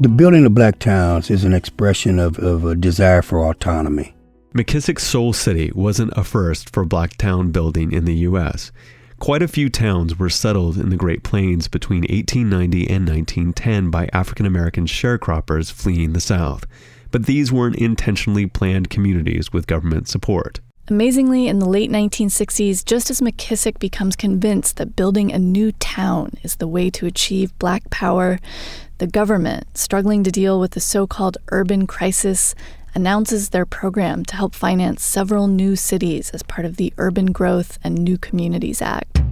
The 0.00 0.08
building 0.08 0.46
of 0.46 0.54
black 0.54 0.78
towns 0.78 1.28
is 1.28 1.42
an 1.42 1.52
expression 1.52 2.20
of, 2.20 2.38
of 2.38 2.64
a 2.64 2.76
desire 2.76 3.20
for 3.20 3.44
autonomy. 3.44 4.14
McKissick's 4.54 5.02
Soul 5.02 5.32
City 5.32 5.72
wasn't 5.74 6.12
a 6.16 6.22
first 6.22 6.72
for 6.72 6.84
black 6.84 7.16
town 7.16 7.50
building 7.50 7.90
in 7.90 8.04
the 8.04 8.14
U.S. 8.18 8.70
Quite 9.18 9.42
a 9.42 9.48
few 9.48 9.68
towns 9.68 10.16
were 10.16 10.30
settled 10.30 10.78
in 10.78 10.90
the 10.90 10.96
Great 10.96 11.24
Plains 11.24 11.66
between 11.66 12.02
1890 12.02 12.88
and 12.88 13.08
1910 13.08 13.90
by 13.90 14.08
African 14.12 14.46
American 14.46 14.86
sharecroppers 14.86 15.72
fleeing 15.72 16.12
the 16.12 16.20
South, 16.20 16.64
but 17.10 17.26
these 17.26 17.50
weren't 17.50 17.74
intentionally 17.74 18.46
planned 18.46 18.90
communities 18.90 19.52
with 19.52 19.66
government 19.66 20.06
support. 20.06 20.60
Amazingly, 20.86 21.48
in 21.48 21.58
the 21.58 21.68
late 21.68 21.90
1960s, 21.90 22.84
just 22.84 23.10
as 23.10 23.20
McKissick 23.20 23.80
becomes 23.80 24.14
convinced 24.16 24.76
that 24.76 24.96
building 24.96 25.32
a 25.32 25.38
new 25.38 25.72
town 25.72 26.30
is 26.44 26.56
the 26.56 26.68
way 26.68 26.88
to 26.88 27.04
achieve 27.04 27.58
black 27.58 27.90
power, 27.90 28.38
the 28.98 29.06
government, 29.06 29.78
struggling 29.78 30.24
to 30.24 30.30
deal 30.30 30.58
with 30.58 30.72
the 30.72 30.80
so 30.80 31.06
called 31.06 31.38
urban 31.52 31.86
crisis, 31.86 32.54
announces 32.94 33.50
their 33.50 33.64
program 33.64 34.24
to 34.24 34.36
help 34.36 34.54
finance 34.54 35.04
several 35.04 35.46
new 35.46 35.76
cities 35.76 36.30
as 36.30 36.42
part 36.42 36.64
of 36.64 36.76
the 36.76 36.92
Urban 36.98 37.26
Growth 37.32 37.78
and 37.84 37.94
New 37.94 38.18
Communities 38.18 38.82
Act. 38.82 39.22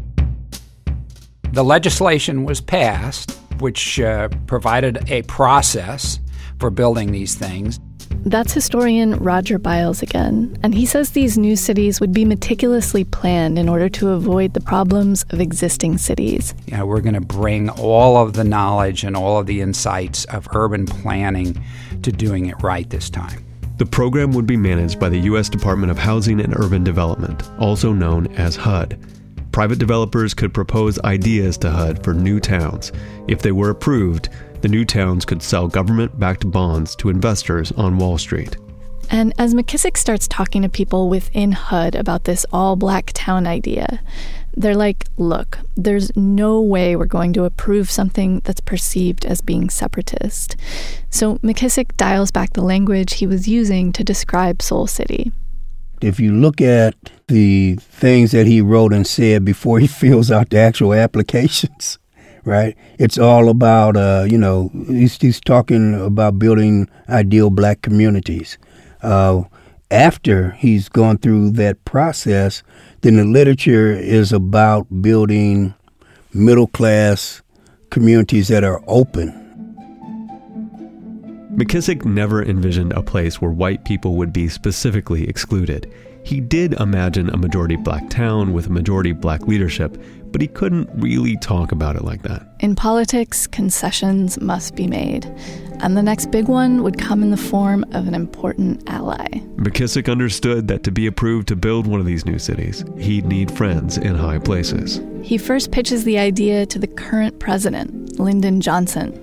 The 1.52 1.64
legislation 1.64 2.44
was 2.44 2.60
passed, 2.60 3.32
which 3.58 3.98
uh, 3.98 4.28
provided 4.46 5.10
a 5.10 5.22
process 5.22 6.20
for 6.58 6.70
building 6.70 7.12
these 7.12 7.34
things. 7.34 7.80
That's 8.10 8.52
historian 8.52 9.16
Roger 9.16 9.58
Biles 9.58 10.02
again, 10.02 10.58
and 10.62 10.74
he 10.74 10.84
says 10.84 11.10
these 11.10 11.38
new 11.38 11.54
cities 11.54 12.00
would 12.00 12.12
be 12.12 12.24
meticulously 12.24 13.04
planned 13.04 13.58
in 13.58 13.68
order 13.68 13.88
to 13.90 14.10
avoid 14.10 14.54
the 14.54 14.60
problems 14.60 15.24
of 15.30 15.40
existing 15.40 15.98
cities. 15.98 16.54
You 16.66 16.76
know, 16.76 16.86
we're 16.86 17.00
going 17.00 17.14
to 17.14 17.20
bring 17.20 17.70
all 17.70 18.16
of 18.16 18.32
the 18.32 18.44
knowledge 18.44 19.04
and 19.04 19.16
all 19.16 19.38
of 19.38 19.46
the 19.46 19.60
insights 19.60 20.24
of 20.26 20.48
urban 20.54 20.86
planning 20.86 21.62
to 22.02 22.10
doing 22.10 22.46
it 22.46 22.60
right 22.62 22.90
this 22.90 23.08
time. 23.10 23.44
The 23.78 23.86
program 23.86 24.32
would 24.32 24.46
be 24.46 24.56
managed 24.56 24.98
by 24.98 25.10
the 25.10 25.20
U.S. 25.20 25.48
Department 25.48 25.90
of 25.90 25.98
Housing 25.98 26.40
and 26.40 26.58
Urban 26.58 26.82
Development, 26.82 27.42
also 27.58 27.92
known 27.92 28.26
as 28.34 28.56
HUD. 28.56 28.98
Private 29.52 29.78
developers 29.78 30.34
could 30.34 30.52
propose 30.52 30.98
ideas 31.00 31.56
to 31.58 31.70
HUD 31.70 32.02
for 32.04 32.12
new 32.12 32.40
towns. 32.40 32.92
If 33.28 33.42
they 33.42 33.52
were 33.52 33.70
approved, 33.70 34.28
the 34.66 34.72
new 34.72 34.84
towns 34.84 35.24
could 35.24 35.44
sell 35.44 35.68
government 35.68 36.18
backed 36.18 36.50
bonds 36.50 36.96
to 36.96 37.08
investors 37.08 37.70
on 37.72 37.98
Wall 37.98 38.18
Street. 38.18 38.56
And 39.08 39.32
as 39.38 39.54
McKissick 39.54 39.96
starts 39.96 40.26
talking 40.26 40.62
to 40.62 40.68
people 40.68 41.08
within 41.08 41.52
HUD 41.52 41.94
about 41.94 42.24
this 42.24 42.44
all 42.52 42.74
black 42.74 43.12
town 43.14 43.46
idea, 43.46 44.00
they're 44.56 44.74
like, 44.74 45.04
look, 45.18 45.60
there's 45.76 46.10
no 46.16 46.60
way 46.60 46.96
we're 46.96 47.04
going 47.04 47.32
to 47.34 47.44
approve 47.44 47.92
something 47.92 48.40
that's 48.42 48.58
perceived 48.58 49.24
as 49.24 49.40
being 49.40 49.70
separatist. 49.70 50.56
So 51.10 51.36
McKissick 51.36 51.96
dials 51.96 52.32
back 52.32 52.54
the 52.54 52.60
language 52.64 53.14
he 53.14 53.26
was 53.28 53.46
using 53.46 53.92
to 53.92 54.02
describe 54.02 54.60
Soul 54.60 54.88
City. 54.88 55.30
If 56.02 56.18
you 56.18 56.32
look 56.32 56.60
at 56.60 56.96
the 57.28 57.76
things 57.76 58.32
that 58.32 58.48
he 58.48 58.60
wrote 58.60 58.92
and 58.92 59.06
said 59.06 59.44
before 59.44 59.78
he 59.78 59.86
fills 60.02 60.32
out 60.32 60.50
the 60.50 60.58
actual 60.58 60.92
applications, 60.92 62.00
right? 62.46 62.76
It's 62.98 63.18
all 63.18 63.50
about, 63.50 63.96
uh, 63.96 64.24
you 64.30 64.38
know, 64.38 64.70
he's, 64.86 65.20
he's 65.20 65.40
talking 65.40 65.94
about 66.00 66.38
building 66.38 66.88
ideal 67.08 67.50
black 67.50 67.82
communities. 67.82 68.56
Uh, 69.02 69.42
after 69.90 70.52
he's 70.52 70.88
gone 70.88 71.18
through 71.18 71.50
that 71.50 71.84
process, 71.84 72.62
then 73.02 73.16
the 73.16 73.24
literature 73.24 73.92
is 73.92 74.32
about 74.32 74.86
building 75.02 75.74
middle 76.32 76.68
class 76.68 77.42
communities 77.90 78.48
that 78.48 78.64
are 78.64 78.82
open. 78.86 79.42
McKissick 81.56 82.04
never 82.04 82.44
envisioned 82.44 82.92
a 82.92 83.02
place 83.02 83.40
where 83.40 83.50
white 83.50 83.84
people 83.84 84.14
would 84.16 84.32
be 84.32 84.48
specifically 84.48 85.28
excluded. 85.28 85.92
He 86.22 86.40
did 86.40 86.74
imagine 86.74 87.30
a 87.30 87.36
majority 87.36 87.76
black 87.76 88.10
town 88.10 88.52
with 88.52 88.66
a 88.66 88.70
majority 88.70 89.12
black 89.12 89.42
leadership, 89.42 89.96
but 90.32 90.40
he 90.40 90.46
couldn't 90.46 90.88
really 90.94 91.36
talk 91.38 91.72
about 91.72 91.96
it 91.96 92.04
like 92.04 92.22
that. 92.22 92.46
In 92.60 92.74
politics, 92.74 93.46
concessions 93.46 94.40
must 94.40 94.74
be 94.74 94.86
made. 94.86 95.26
And 95.80 95.96
the 95.96 96.02
next 96.02 96.30
big 96.30 96.48
one 96.48 96.82
would 96.82 96.98
come 96.98 97.22
in 97.22 97.30
the 97.30 97.36
form 97.36 97.84
of 97.92 98.08
an 98.08 98.14
important 98.14 98.82
ally. 98.88 99.26
McKissick 99.56 100.10
understood 100.10 100.68
that 100.68 100.82
to 100.84 100.90
be 100.90 101.06
approved 101.06 101.48
to 101.48 101.56
build 101.56 101.86
one 101.86 102.00
of 102.00 102.06
these 102.06 102.24
new 102.24 102.38
cities, 102.38 102.84
he'd 102.98 103.26
need 103.26 103.50
friends 103.50 103.98
in 103.98 104.14
high 104.14 104.38
places. 104.38 105.00
He 105.22 105.38
first 105.38 105.72
pitches 105.72 106.04
the 106.04 106.18
idea 106.18 106.66
to 106.66 106.78
the 106.78 106.86
current 106.86 107.38
president, 107.40 108.18
Lyndon 108.18 108.60
Johnson. 108.60 109.22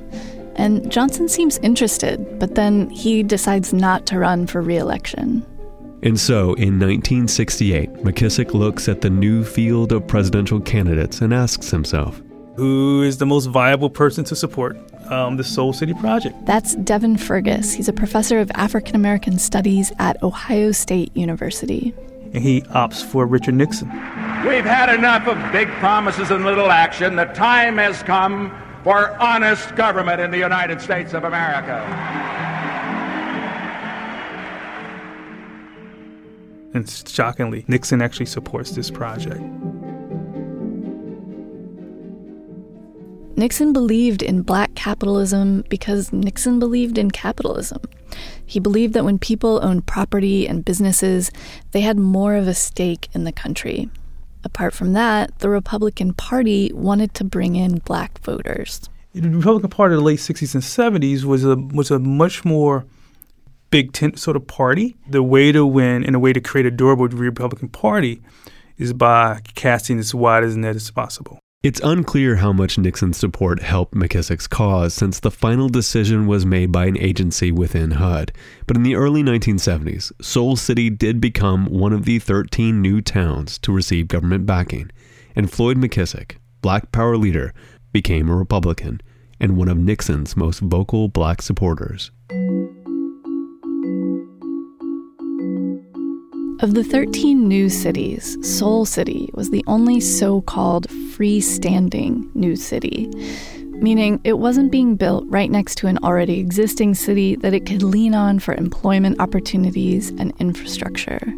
And 0.56 0.92
Johnson 0.92 1.28
seems 1.28 1.58
interested, 1.60 2.40
but 2.40 2.56
then 2.56 2.90
he 2.90 3.24
decides 3.24 3.74
not 3.74 4.06
to 4.08 4.20
run 4.20 4.46
for 4.46 4.62
re 4.62 4.78
election. 4.78 5.46
And 6.04 6.20
so, 6.20 6.54
in 6.56 6.80
1968, 6.80 7.94
McKissick 8.04 8.54
looks 8.54 8.90
at 8.90 9.00
the 9.00 9.10
new 9.10 9.42
field 9.46 9.94
of 9.94 10.06
presidential 10.06 10.60
candidates 10.60 11.22
and 11.22 11.34
asks 11.34 11.72
himself, 11.72 12.22
Who 12.58 13.04
is 13.04 13.20
the 13.20 13.26
most 13.26 13.46
viable 13.46 13.90
person 13.90 14.26
to 14.26 14.36
support 14.36 14.76
um, 15.10 15.38
the 15.38 15.46
Soul 15.46 15.72
City 15.72 15.94
project? 15.94 16.46
That's 16.46 16.76
Devin 16.76 17.16
Fergus. 17.16 17.72
He's 17.72 17.88
a 17.88 17.94
professor 17.94 18.42
of 18.42 18.52
African 18.54 18.98
American 18.98 19.40
Studies 19.40 19.94
at 19.98 20.22
Ohio 20.22 20.74
State 20.74 21.16
University. 21.16 21.94
And 22.34 22.44
he 22.44 22.64
opts 22.64 23.02
for 23.02 23.26
Richard 23.26 23.54
Nixon. 23.54 23.88
We've 24.46 24.66
had 24.66 24.94
enough 24.94 25.26
of 25.26 25.38
big 25.54 25.70
promises 25.76 26.32
and 26.32 26.44
little 26.44 26.70
action. 26.70 27.16
The 27.16 27.26
time 27.26 27.78
has 27.78 28.04
come 28.04 28.52
for 28.84 29.12
honest 29.22 29.74
government 29.78 30.20
in 30.20 30.32
the 30.32 30.38
United 30.38 30.82
States 30.82 31.14
of 31.14 31.24
America. 31.24 31.80
And 36.74 36.90
shockingly, 37.08 37.66
Nixon 37.68 38.02
actually 38.02 38.26
supports 38.26 38.72
this 38.72 38.90
project. 38.90 39.42
Nixon 43.36 43.74
believed 43.74 44.22
in 44.22 44.44
black 44.44 44.76
capitalism 44.76 45.64
because 45.68 46.14
Nixon 46.14 46.60
believed 46.60 46.98
in 46.98 47.10
capitalism. 47.10 47.82
He 48.46 48.60
believed 48.60 48.94
that 48.94 49.06
when 49.06 49.18
people 49.18 49.60
owned 49.64 49.88
property 49.88 50.48
and 50.48 50.64
businesses, 50.64 51.32
they 51.72 51.82
had 51.82 51.98
more 51.98 52.36
of 52.36 52.48
a 52.48 52.54
stake 52.54 53.10
in 53.14 53.24
the 53.24 53.32
country. 53.32 53.90
Apart 54.44 54.74
from 54.74 54.94
that, 54.94 55.40
the 55.40 55.50
Republican 55.50 56.14
Party 56.14 56.72
wanted 56.74 57.14
to 57.16 57.24
bring 57.24 57.56
in 57.56 57.80
black 57.80 58.20
voters. 58.20 58.90
The 59.14 59.30
Republican 59.30 59.70
Party 59.70 59.96
of 59.96 60.00
the 60.00 60.06
late 60.06 60.20
60s 60.20 60.54
and 60.54 60.64
70s 60.64 61.24
was 61.24 61.44
a 61.44 61.56
was 61.56 61.92
a 61.92 62.00
much 62.00 62.44
more 62.44 62.86
big 63.74 63.92
tent 63.92 64.20
sort 64.20 64.38
of 64.38 64.46
party. 64.46 64.96
The 65.10 65.24
way 65.24 65.52
to 65.52 65.66
win 65.66 66.04
and 66.04 66.14
the 66.14 66.20
way 66.20 66.32
to 66.32 66.40
create 66.40 66.68
a 66.68 66.72
durable 66.72 67.08
Republican 67.08 67.70
Party 67.70 68.22
is 68.78 68.94
by 68.94 69.42
casting 69.56 69.98
as 69.98 70.14
wide 70.14 70.44
as 70.44 70.56
net 70.56 70.76
as 70.76 70.92
possible. 70.92 71.40
It's 71.64 71.82
unclear 71.84 72.36
how 72.36 72.54
much 72.54 72.78
Nixon's 72.78 73.18
support 73.18 73.64
helped 73.64 73.96
McKissick's 73.96 74.46
cause 74.46 74.94
since 74.94 75.20
the 75.20 75.32
final 75.32 75.70
decision 75.70 76.28
was 76.28 76.46
made 76.46 76.72
by 76.72 76.86
an 76.86 77.00
agency 77.00 77.52
within 77.52 77.92
HUD. 77.92 78.32
But 78.68 78.78
in 78.78 78.84
the 78.84 78.96
early 78.96 79.24
1970s, 79.24 80.12
Soul 80.22 80.56
City 80.56 80.92
did 80.92 81.20
become 81.20 81.66
one 81.66 81.94
of 81.94 82.06
the 82.06 82.20
13 82.20 82.80
new 82.80 83.02
towns 83.02 83.58
to 83.60 83.72
receive 83.72 84.08
government 84.08 84.46
backing, 84.46 84.92
and 85.36 85.50
Floyd 85.50 85.78
McKissick, 85.78 86.36
black 86.62 86.92
power 86.92 87.18
leader, 87.18 87.56
became 87.92 88.30
a 88.30 88.36
Republican 88.36 89.02
and 89.40 89.58
one 89.58 89.68
of 89.68 89.78
Nixon's 89.78 90.38
most 90.38 90.60
vocal 90.60 91.08
black 91.08 91.42
supporters. 91.42 92.12
Of 96.64 96.76
the 96.76 96.84
13 96.86 97.46
new 97.46 97.68
cities, 97.68 98.38
Soul 98.58 98.86
City 98.86 99.30
was 99.34 99.50
the 99.50 99.66
only 99.68 100.00
so 100.00 100.40
called 100.40 100.88
freestanding 100.88 102.34
new 102.34 102.56
city, 102.56 103.12
meaning 103.68 104.22
it 104.24 104.40
wasn't 104.40 104.72
being 104.72 104.96
built 104.96 105.26
right 105.28 105.52
next 105.52 105.76
to 105.80 105.88
an 105.88 105.98
already 106.06 106.40
existing 106.40 106.96
city 106.96 107.36
that 107.36 107.54
it 107.54 107.66
could 107.66 107.84
lean 107.84 108.16
on 108.16 108.40
for 108.40 108.54
employment 108.54 109.20
opportunities 109.20 110.12
and 110.12 110.34
infrastructure. 110.40 111.34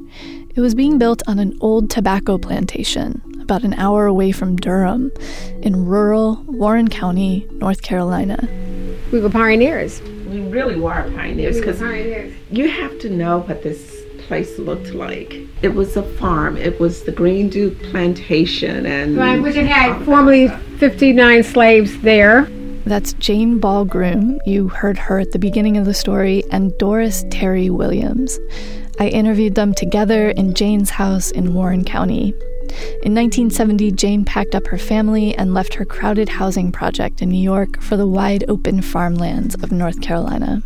It 0.54 0.60
was 0.62 0.76
being 0.76 1.00
built 1.00 1.24
on 1.26 1.40
an 1.40 1.58
old 1.60 1.90
tobacco 1.90 2.38
plantation, 2.38 3.20
about 3.42 3.64
an 3.64 3.74
hour 3.74 4.06
away 4.06 4.32
from 4.32 4.58
Durham, 4.58 5.12
in 5.64 5.88
rural 5.88 6.36
Warren 6.46 6.88
County, 6.88 7.48
North 7.54 7.82
Carolina. 7.82 8.48
We 9.12 9.22
were 9.22 9.32
pioneers. 9.32 10.04
We 10.04 10.42
really 10.42 10.80
were 10.80 11.12
pioneers 11.16 11.58
because 11.58 11.80
pioneers. 11.80 12.32
you 12.52 12.70
have 12.70 13.00
to 13.00 13.10
know 13.10 13.40
what 13.40 13.64
this 13.64 13.95
place 14.28 14.58
looked 14.60 14.94
like. 14.94 15.34
It 15.62 15.74
was 15.74 15.96
a 15.98 16.04
farm. 16.04 16.58
It 16.58 16.80
was 16.80 17.04
the 17.04 17.12
Green 17.12 17.50
Duke 17.50 17.80
plantation, 17.84 18.86
and 18.86 19.18
Right, 19.18 19.42
which 19.42 19.56
it 19.56 19.68
had 19.68 20.04
formerly 20.06 20.50
59 20.80 21.44
slaves 21.44 22.00
there. 22.02 22.50
That's 22.86 23.14
Jane 23.14 23.60
Ball 23.60 23.86
Groom. 23.86 24.40
You 24.46 24.68
heard 24.68 24.98
her 24.98 25.20
at 25.20 25.32
the 25.32 25.40
beginning 25.40 25.78
of 25.78 25.86
the 25.86 25.94
story, 25.94 26.44
and 26.52 26.78
Doris 26.78 27.26
Terry 27.32 27.70
Williams. 27.70 28.38
I 29.00 29.08
interviewed 29.08 29.56
them 29.56 29.74
together 29.74 30.30
in 30.30 30.54
Jane's 30.54 30.92
house 30.92 31.32
in 31.32 31.54
Warren 31.54 31.84
County. 31.84 32.34
In 33.04 33.14
1970, 33.14 33.92
Jane 33.94 34.26
packed 34.26 34.56
up 34.56 34.68
her 34.68 34.78
family 34.78 35.36
and 35.36 35.54
left 35.54 35.76
her 35.76 35.86
crowded 35.86 36.30
housing 36.30 36.72
project 36.72 37.22
in 37.22 37.30
New 37.30 37.42
York 37.42 37.82
for 37.82 37.98
the 37.98 38.08
wide 38.08 38.44
open 38.48 38.82
farmlands 38.82 39.56
of 39.56 39.72
North 39.72 40.02
Carolina. 40.02 40.62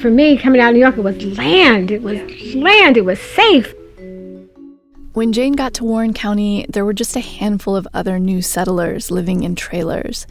For 0.00 0.10
me, 0.10 0.36
coming 0.36 0.60
out 0.60 0.70
of 0.70 0.74
New 0.74 0.80
York, 0.80 0.96
it 0.96 1.04
was 1.04 1.38
land. 1.38 1.90
It 1.90 2.02
was 2.02 2.18
land. 2.54 2.96
It 2.96 3.04
was 3.04 3.20
safe. 3.20 3.72
When 5.12 5.32
Jane 5.32 5.52
got 5.52 5.74
to 5.74 5.84
Warren 5.84 6.14
County, 6.14 6.64
there 6.68 6.84
were 6.84 6.94
just 6.94 7.14
a 7.14 7.20
handful 7.20 7.76
of 7.76 7.86
other 7.92 8.18
new 8.18 8.40
settlers 8.42 9.10
living 9.10 9.42
in 9.42 9.54
trailers. 9.54 10.26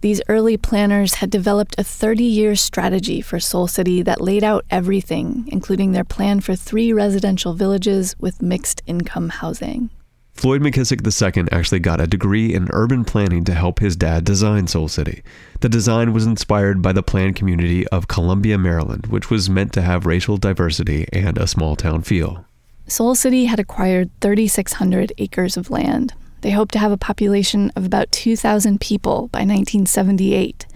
These 0.00 0.20
early 0.28 0.56
planners 0.56 1.14
had 1.14 1.30
developed 1.30 1.76
a 1.78 1.84
30 1.84 2.24
year 2.24 2.56
strategy 2.56 3.20
for 3.20 3.40
Soul 3.40 3.66
City 3.66 4.02
that 4.02 4.20
laid 4.20 4.44
out 4.44 4.64
everything, 4.70 5.48
including 5.50 5.92
their 5.92 6.04
plan 6.04 6.40
for 6.40 6.54
three 6.54 6.92
residential 6.92 7.54
villages 7.54 8.14
with 8.18 8.42
mixed 8.42 8.82
income 8.86 9.30
housing. 9.30 9.90
Floyd 10.36 10.60
McKissick 10.60 11.00
II 11.02 11.48
actually 11.50 11.80
got 11.80 11.98
a 11.98 12.06
degree 12.06 12.52
in 12.52 12.68
urban 12.72 13.06
planning 13.06 13.42
to 13.44 13.54
help 13.54 13.78
his 13.78 13.96
dad 13.96 14.22
design 14.24 14.66
Soul 14.66 14.86
City. 14.86 15.22
The 15.60 15.68
design 15.70 16.12
was 16.12 16.26
inspired 16.26 16.82
by 16.82 16.92
the 16.92 17.02
planned 17.02 17.36
community 17.36 17.88
of 17.88 18.06
Columbia, 18.06 18.58
Maryland, 18.58 19.06
which 19.06 19.30
was 19.30 19.48
meant 19.48 19.72
to 19.72 19.82
have 19.82 20.04
racial 20.04 20.36
diversity 20.36 21.08
and 21.10 21.38
a 21.38 21.46
small 21.46 21.74
town 21.74 22.02
feel. 22.02 22.44
Soul 22.86 23.14
City 23.14 23.46
had 23.46 23.58
acquired 23.58 24.10
3,600 24.20 25.10
acres 25.16 25.56
of 25.56 25.70
land. 25.70 26.12
They 26.42 26.50
hoped 26.50 26.72
to 26.74 26.78
have 26.80 26.92
a 26.92 26.98
population 26.98 27.72
of 27.74 27.86
about 27.86 28.12
2,000 28.12 28.78
people 28.78 29.28
by 29.28 29.40
1978. 29.40 30.66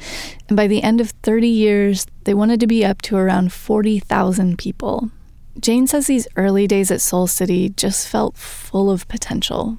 And 0.48 0.56
by 0.56 0.68
the 0.68 0.82
end 0.82 1.02
of 1.02 1.10
30 1.22 1.46
years, 1.46 2.06
they 2.24 2.32
wanted 2.32 2.60
to 2.60 2.66
be 2.66 2.82
up 2.82 3.02
to 3.02 3.16
around 3.16 3.52
40,000 3.52 4.56
people. 4.58 5.10
Jane 5.58 5.86
says 5.86 6.06
these 6.06 6.28
early 6.36 6.66
days 6.66 6.90
at 6.90 7.00
Soul 7.00 7.26
City 7.26 7.70
just 7.70 8.08
felt 8.08 8.36
full 8.36 8.90
of 8.90 9.08
potential. 9.08 9.78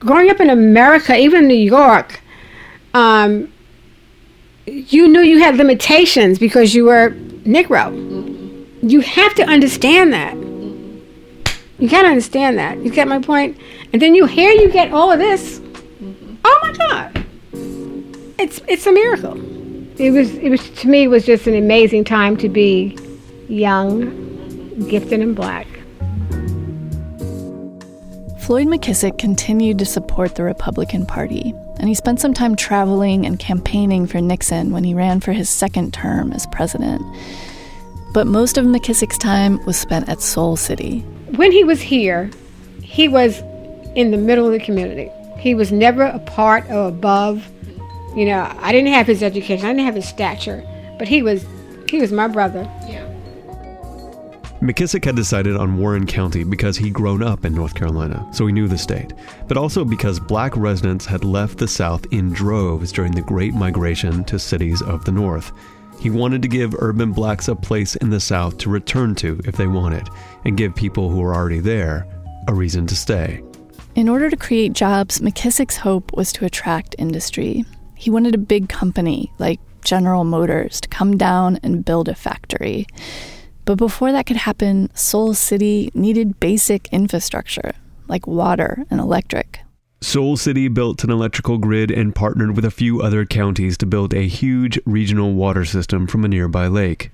Growing 0.00 0.30
up 0.30 0.40
in 0.40 0.50
America, 0.50 1.16
even 1.16 1.48
New 1.48 1.54
York, 1.54 2.20
um, 2.94 3.52
you 4.66 5.08
knew 5.08 5.20
you 5.20 5.38
had 5.38 5.56
limitations 5.56 6.38
because 6.38 6.74
you 6.74 6.84
were 6.84 7.10
Negro. 7.44 7.92
You 8.82 9.00
have 9.00 9.34
to 9.34 9.44
understand 9.44 10.12
that. 10.12 10.36
You 11.78 11.88
gotta 11.88 12.08
understand 12.08 12.58
that. 12.58 12.78
You 12.78 12.90
get 12.90 13.08
my 13.08 13.20
point? 13.20 13.56
And 13.92 14.02
then 14.02 14.14
you 14.14 14.26
hear 14.26 14.50
you 14.50 14.70
get 14.70 14.92
all 14.92 15.10
of 15.10 15.18
this. 15.18 15.60
Oh 16.44 16.58
my 16.62 16.72
God. 16.72 17.24
It's 18.38 18.60
it's 18.68 18.86
a 18.86 18.92
miracle. 18.92 19.36
It 20.00 20.10
was 20.10 20.34
it 20.34 20.50
was 20.50 20.68
to 20.70 20.88
me 20.88 21.04
it 21.04 21.08
was 21.08 21.24
just 21.24 21.46
an 21.46 21.56
amazing 21.56 22.04
time 22.04 22.36
to 22.38 22.48
be 22.48 22.96
young, 23.48 24.27
gifted 24.88 25.20
in 25.20 25.34
black. 25.34 25.66
Floyd 28.40 28.68
McKissick 28.68 29.18
continued 29.18 29.78
to 29.78 29.84
support 29.84 30.34
the 30.34 30.42
Republican 30.42 31.04
Party, 31.04 31.52
and 31.78 31.88
he 31.88 31.94
spent 31.94 32.18
some 32.18 32.32
time 32.32 32.56
traveling 32.56 33.26
and 33.26 33.38
campaigning 33.38 34.06
for 34.06 34.20
Nixon 34.22 34.70
when 34.72 34.84
he 34.84 34.94
ran 34.94 35.20
for 35.20 35.32
his 35.32 35.50
second 35.50 35.92
term 35.92 36.32
as 36.32 36.46
president. 36.46 37.02
But 38.14 38.26
most 38.26 38.56
of 38.56 38.64
McKissick's 38.64 39.18
time 39.18 39.62
was 39.66 39.76
spent 39.76 40.08
at 40.08 40.22
Soul 40.22 40.56
City. 40.56 41.00
When 41.36 41.52
he 41.52 41.62
was 41.62 41.82
here, 41.82 42.30
he 42.82 43.06
was 43.06 43.42
in 43.94 44.12
the 44.12 44.16
middle 44.16 44.46
of 44.46 44.52
the 44.52 44.60
community. 44.60 45.10
He 45.38 45.54
was 45.54 45.70
never 45.70 46.04
a 46.04 46.18
part 46.20 46.64
or 46.70 46.88
above. 46.88 47.46
You 48.16 48.24
know, 48.24 48.50
I 48.60 48.72
didn't 48.72 48.92
have 48.94 49.06
his 49.06 49.22
education, 49.22 49.66
I 49.66 49.72
didn't 49.74 49.84
have 49.84 49.94
his 49.94 50.08
stature, 50.08 50.64
but 50.98 51.06
he 51.06 51.22
was 51.22 51.44
he 51.90 52.00
was 52.00 52.12
my 52.12 52.28
brother. 52.28 52.68
McKissick 54.60 55.04
had 55.04 55.14
decided 55.14 55.56
on 55.56 55.78
Warren 55.78 56.04
County 56.04 56.42
because 56.42 56.76
he'd 56.76 56.92
grown 56.92 57.22
up 57.22 57.44
in 57.44 57.54
North 57.54 57.76
Carolina, 57.76 58.28
so 58.32 58.44
he 58.44 58.52
knew 58.52 58.66
the 58.66 58.76
state, 58.76 59.12
but 59.46 59.56
also 59.56 59.84
because 59.84 60.18
black 60.18 60.56
residents 60.56 61.06
had 61.06 61.22
left 61.22 61.58
the 61.58 61.68
South 61.68 62.04
in 62.10 62.32
droves 62.32 62.90
during 62.90 63.12
the 63.12 63.22
Great 63.22 63.54
Migration 63.54 64.24
to 64.24 64.36
cities 64.36 64.82
of 64.82 65.04
the 65.04 65.12
North. 65.12 65.52
He 66.00 66.10
wanted 66.10 66.42
to 66.42 66.48
give 66.48 66.74
urban 66.80 67.12
blacks 67.12 67.46
a 67.46 67.54
place 67.54 67.94
in 67.96 68.10
the 68.10 68.18
South 68.18 68.58
to 68.58 68.68
return 68.68 69.14
to 69.16 69.40
if 69.44 69.56
they 69.56 69.68
wanted, 69.68 70.08
and 70.44 70.56
give 70.56 70.74
people 70.74 71.08
who 71.08 71.20
were 71.20 71.36
already 71.36 71.60
there 71.60 72.04
a 72.48 72.54
reason 72.54 72.84
to 72.88 72.96
stay. 72.96 73.40
In 73.94 74.08
order 74.08 74.28
to 74.28 74.36
create 74.36 74.72
jobs, 74.72 75.20
McKissick's 75.20 75.76
hope 75.76 76.12
was 76.14 76.32
to 76.32 76.44
attract 76.44 76.96
industry. 76.98 77.64
He 77.94 78.10
wanted 78.10 78.34
a 78.34 78.38
big 78.38 78.68
company 78.68 79.32
like 79.38 79.60
General 79.84 80.24
Motors 80.24 80.80
to 80.80 80.88
come 80.88 81.16
down 81.16 81.60
and 81.62 81.84
build 81.84 82.08
a 82.08 82.14
factory. 82.16 82.88
But 83.68 83.76
before 83.76 84.12
that 84.12 84.24
could 84.24 84.38
happen, 84.38 84.88
Soul 84.94 85.34
City 85.34 85.90
needed 85.92 86.40
basic 86.40 86.88
infrastructure 86.90 87.72
like 88.06 88.26
water 88.26 88.86
and 88.90 88.98
electric. 88.98 89.60
Soul 90.00 90.38
City 90.38 90.68
built 90.68 91.04
an 91.04 91.10
electrical 91.10 91.58
grid 91.58 91.90
and 91.90 92.14
partnered 92.14 92.56
with 92.56 92.64
a 92.64 92.70
few 92.70 93.02
other 93.02 93.26
counties 93.26 93.76
to 93.76 93.84
build 93.84 94.14
a 94.14 94.26
huge 94.26 94.78
regional 94.86 95.34
water 95.34 95.66
system 95.66 96.06
from 96.06 96.24
a 96.24 96.28
nearby 96.28 96.66
lake. 96.66 97.10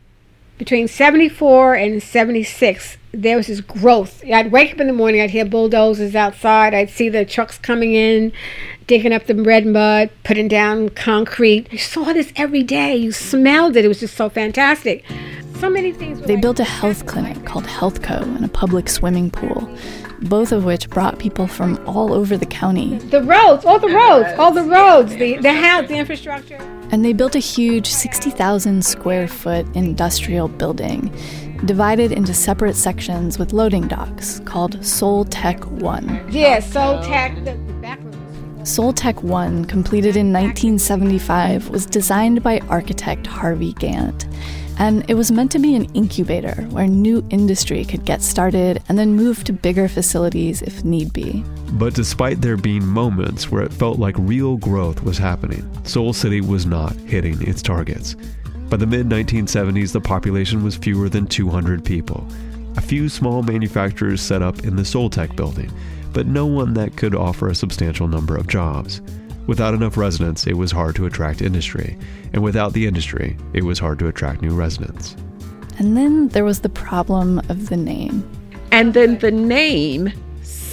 Between 0.56 0.86
74 0.86 1.74
and 1.74 2.00
76, 2.00 2.98
there 3.10 3.36
was 3.36 3.48
this 3.48 3.60
growth. 3.60 4.22
I'd 4.24 4.52
wake 4.52 4.74
up 4.74 4.80
in 4.80 4.86
the 4.86 4.92
morning, 4.92 5.20
I'd 5.20 5.30
hear 5.30 5.44
bulldozers 5.44 6.14
outside, 6.14 6.72
I'd 6.72 6.88
see 6.88 7.08
the 7.08 7.24
trucks 7.24 7.58
coming 7.58 7.94
in, 7.94 8.30
digging 8.86 9.12
up 9.12 9.26
the 9.26 9.34
red 9.34 9.66
mud, 9.66 10.10
putting 10.22 10.46
down 10.46 10.90
concrete. 10.90 11.72
You 11.72 11.78
saw 11.78 12.12
this 12.12 12.32
every 12.36 12.62
day. 12.62 12.94
You 12.94 13.10
smelled 13.10 13.76
it. 13.76 13.84
It 13.84 13.88
was 13.88 13.98
just 13.98 14.16
so 14.16 14.28
fantastic. 14.28 15.04
So 15.54 15.70
many 15.70 15.92
things. 15.92 16.20
They 16.20 16.36
built 16.36 16.58
a 16.60 16.64
health 16.64 17.06
clinic 17.06 17.44
called 17.44 17.64
HealthCo 17.64 18.22
and 18.22 18.44
a 18.44 18.48
public 18.48 18.88
swimming 18.88 19.30
pool, 19.30 19.68
both 20.22 20.52
of 20.52 20.64
which 20.64 20.90
brought 20.90 21.18
people 21.18 21.46
from 21.46 21.80
all 21.86 22.12
over 22.12 22.36
the 22.36 22.46
county. 22.46 22.98
The 22.98 23.22
roads, 23.22 23.64
all 23.64 23.78
the 23.78 23.88
roads, 23.88 24.28
all 24.38 24.52
the 24.52 24.64
roads, 24.64 25.14
the, 25.14 25.38
the 25.38 25.52
house, 25.52 25.88
the 25.88 25.96
infrastructure. 25.96 26.56
And 26.90 27.04
they 27.04 27.12
built 27.12 27.34
a 27.34 27.40
huge 27.40 27.88
60,000 27.88 28.84
square 28.84 29.28
foot 29.28 29.66
industrial 29.74 30.48
building, 30.48 31.14
divided 31.64 32.12
into 32.12 32.34
separate 32.34 32.74
sections 32.76 33.38
with 33.38 33.52
loading 33.52 33.88
docks 33.88 34.40
called 34.40 34.84
Soul 34.84 35.24
Tech 35.24 35.64
1. 35.64 36.28
Yeah, 36.30 36.60
Soul 36.60 37.00
Tech, 37.02 37.36
the, 37.36 37.52
the 37.52 37.72
back 37.74 38.00
room. 38.00 38.64
Soul 38.66 38.92
Tech 38.92 39.22
1, 39.22 39.66
completed 39.66 40.16
in 40.16 40.32
1975, 40.32 41.68
was 41.68 41.86
designed 41.86 42.42
by 42.42 42.60
architect 42.68 43.26
Harvey 43.26 43.74
Gantt. 43.74 44.26
And 44.78 45.08
it 45.08 45.14
was 45.14 45.30
meant 45.30 45.52
to 45.52 45.58
be 45.58 45.74
an 45.76 45.84
incubator 45.94 46.62
where 46.70 46.86
new 46.86 47.24
industry 47.30 47.84
could 47.84 48.04
get 48.04 48.22
started 48.22 48.82
and 48.88 48.98
then 48.98 49.14
move 49.14 49.44
to 49.44 49.52
bigger 49.52 49.88
facilities 49.88 50.62
if 50.62 50.84
need 50.84 51.12
be. 51.12 51.44
But 51.72 51.94
despite 51.94 52.40
there 52.40 52.56
being 52.56 52.84
moments 52.84 53.50
where 53.50 53.62
it 53.62 53.72
felt 53.72 53.98
like 53.98 54.16
real 54.18 54.56
growth 54.56 55.02
was 55.02 55.18
happening, 55.18 55.68
Soul 55.84 56.12
City 56.12 56.40
was 56.40 56.66
not 56.66 56.94
hitting 56.96 57.40
its 57.46 57.62
targets. 57.62 58.16
By 58.68 58.78
the 58.78 58.86
mid 58.86 59.08
1970s, 59.08 59.92
the 59.92 60.00
population 60.00 60.64
was 60.64 60.76
fewer 60.76 61.08
than 61.08 61.26
200 61.26 61.84
people. 61.84 62.26
A 62.76 62.80
few 62.80 63.08
small 63.08 63.42
manufacturers 63.42 64.20
set 64.20 64.42
up 64.42 64.64
in 64.64 64.74
the 64.74 64.84
Soul 64.84 65.08
Tech 65.08 65.36
building, 65.36 65.70
but 66.12 66.26
no 66.26 66.46
one 66.46 66.74
that 66.74 66.96
could 66.96 67.14
offer 67.14 67.48
a 67.48 67.54
substantial 67.54 68.08
number 68.08 68.36
of 68.36 68.48
jobs. 68.48 69.00
Without 69.46 69.74
enough 69.74 69.96
residents, 69.96 70.46
it 70.46 70.54
was 70.54 70.72
hard 70.72 70.96
to 70.96 71.06
attract 71.06 71.42
industry, 71.42 71.98
and 72.32 72.42
without 72.42 72.72
the 72.72 72.86
industry, 72.86 73.36
it 73.52 73.64
was 73.64 73.78
hard 73.78 73.98
to 73.98 74.08
attract 74.08 74.40
new 74.40 74.54
residents. 74.54 75.16
And 75.78 75.96
then 75.96 76.28
there 76.28 76.44
was 76.44 76.60
the 76.60 76.68
problem 76.68 77.40
of 77.50 77.68
the 77.68 77.76
name. 77.76 78.28
And 78.72 78.94
then 78.94 79.18
the 79.18 79.30
name 79.30 80.12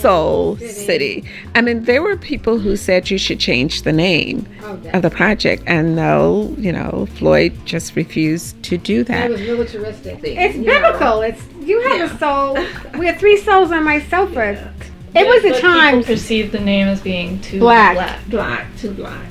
Soul 0.02 0.58
City. 0.58 1.24
I 1.54 1.62
mean, 1.62 1.84
there 1.84 2.02
were 2.02 2.18
people 2.18 2.58
who 2.58 2.76
said 2.76 3.12
you 3.12 3.20
should 3.20 3.40
change 3.40 3.84
the 3.84 3.94
name 3.94 4.48
of 4.94 5.02
the 5.02 5.12
project, 5.12 5.64
and 5.68 5.96
no, 5.96 6.54
you 6.58 6.72
know, 6.72 7.08
Floyd 7.16 7.54
just 7.66 7.96
refused 7.96 8.62
to 8.64 8.78
do 8.78 9.04
that. 9.04 9.30
It 9.30 9.32
was 9.32 9.42
militaristic. 9.42 10.20
It's 10.24 10.58
biblical. 10.58 11.22
It's 11.22 11.44
you 11.62 11.80
have 11.82 12.12
a 12.12 12.18
soul. 12.18 12.58
We 13.00 13.06
have 13.06 13.18
three 13.18 13.38
souls 13.38 13.72
on 13.72 13.84
my 13.84 14.02
sofa. 14.02 14.74
It 15.14 15.28
was 15.28 15.44
a 15.44 15.60
time. 15.60 16.04
perceived 16.04 16.54
the 16.54 16.60
name 16.60 16.88
as 16.88 17.02
being 17.02 17.42
too 17.42 17.60
Black. 17.60 18.20
Black 18.30 18.68
to 18.78 18.92
black. 18.92 19.28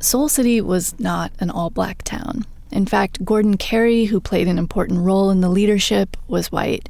Soul 0.00 0.28
City 0.28 0.60
was 0.60 0.98
not 0.98 1.30
an 1.38 1.50
all 1.50 1.70
black 1.70 2.02
town. 2.02 2.44
In 2.72 2.84
fact, 2.84 3.24
Gordon 3.24 3.56
Carey, 3.56 4.06
who 4.06 4.20
played 4.20 4.48
an 4.48 4.58
important 4.58 5.00
role 5.00 5.30
in 5.30 5.40
the 5.40 5.48
leadership, 5.48 6.16
was 6.26 6.50
white, 6.50 6.88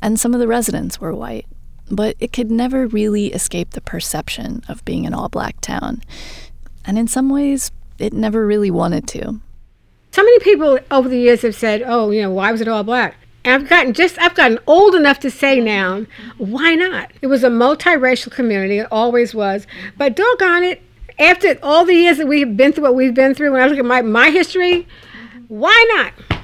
and 0.00 0.20
some 0.20 0.32
of 0.32 0.40
the 0.40 0.46
residents 0.46 1.00
were 1.00 1.14
white. 1.14 1.46
But 1.90 2.16
it 2.20 2.32
could 2.32 2.50
never 2.50 2.86
really 2.86 3.26
escape 3.32 3.70
the 3.70 3.80
perception 3.80 4.62
of 4.68 4.84
being 4.84 5.04
an 5.04 5.12
all 5.12 5.28
black 5.28 5.60
town. 5.60 6.02
And 6.84 6.96
in 6.96 7.08
some 7.08 7.28
ways, 7.28 7.72
it 7.98 8.12
never 8.12 8.46
really 8.46 8.70
wanted 8.70 9.08
to. 9.08 9.40
So 10.12 10.22
many 10.22 10.38
people 10.38 10.78
over 10.92 11.08
the 11.08 11.18
years 11.18 11.42
have 11.42 11.56
said, 11.56 11.82
"Oh, 11.84 12.10
you 12.10 12.22
know, 12.22 12.30
why 12.30 12.52
was 12.52 12.60
it 12.60 12.68
all 12.68 12.84
black?" 12.84 13.16
I've 13.44 13.68
gotten 13.68 13.92
just 13.92 14.18
I've 14.18 14.34
gotten 14.34 14.58
old 14.66 14.94
enough 14.94 15.18
to 15.20 15.30
say 15.30 15.60
now, 15.60 16.06
why 16.38 16.74
not? 16.74 17.10
It 17.20 17.26
was 17.26 17.44
a 17.44 17.48
multiracial 17.48 18.32
community, 18.32 18.78
it 18.78 18.88
always 18.90 19.34
was. 19.34 19.66
But 19.96 20.16
doggone 20.16 20.64
it, 20.64 20.82
after 21.18 21.58
all 21.62 21.84
the 21.84 21.94
years 21.94 22.18
that 22.18 22.26
we've 22.26 22.56
been 22.56 22.72
through 22.72 22.84
what 22.84 22.94
we've 22.94 23.14
been 23.14 23.34
through, 23.34 23.52
when 23.52 23.60
I 23.62 23.66
look 23.66 23.78
at 23.78 23.84
my, 23.84 24.02
my 24.02 24.30
history, 24.30 24.86
why 25.48 25.84
not? 25.96 26.40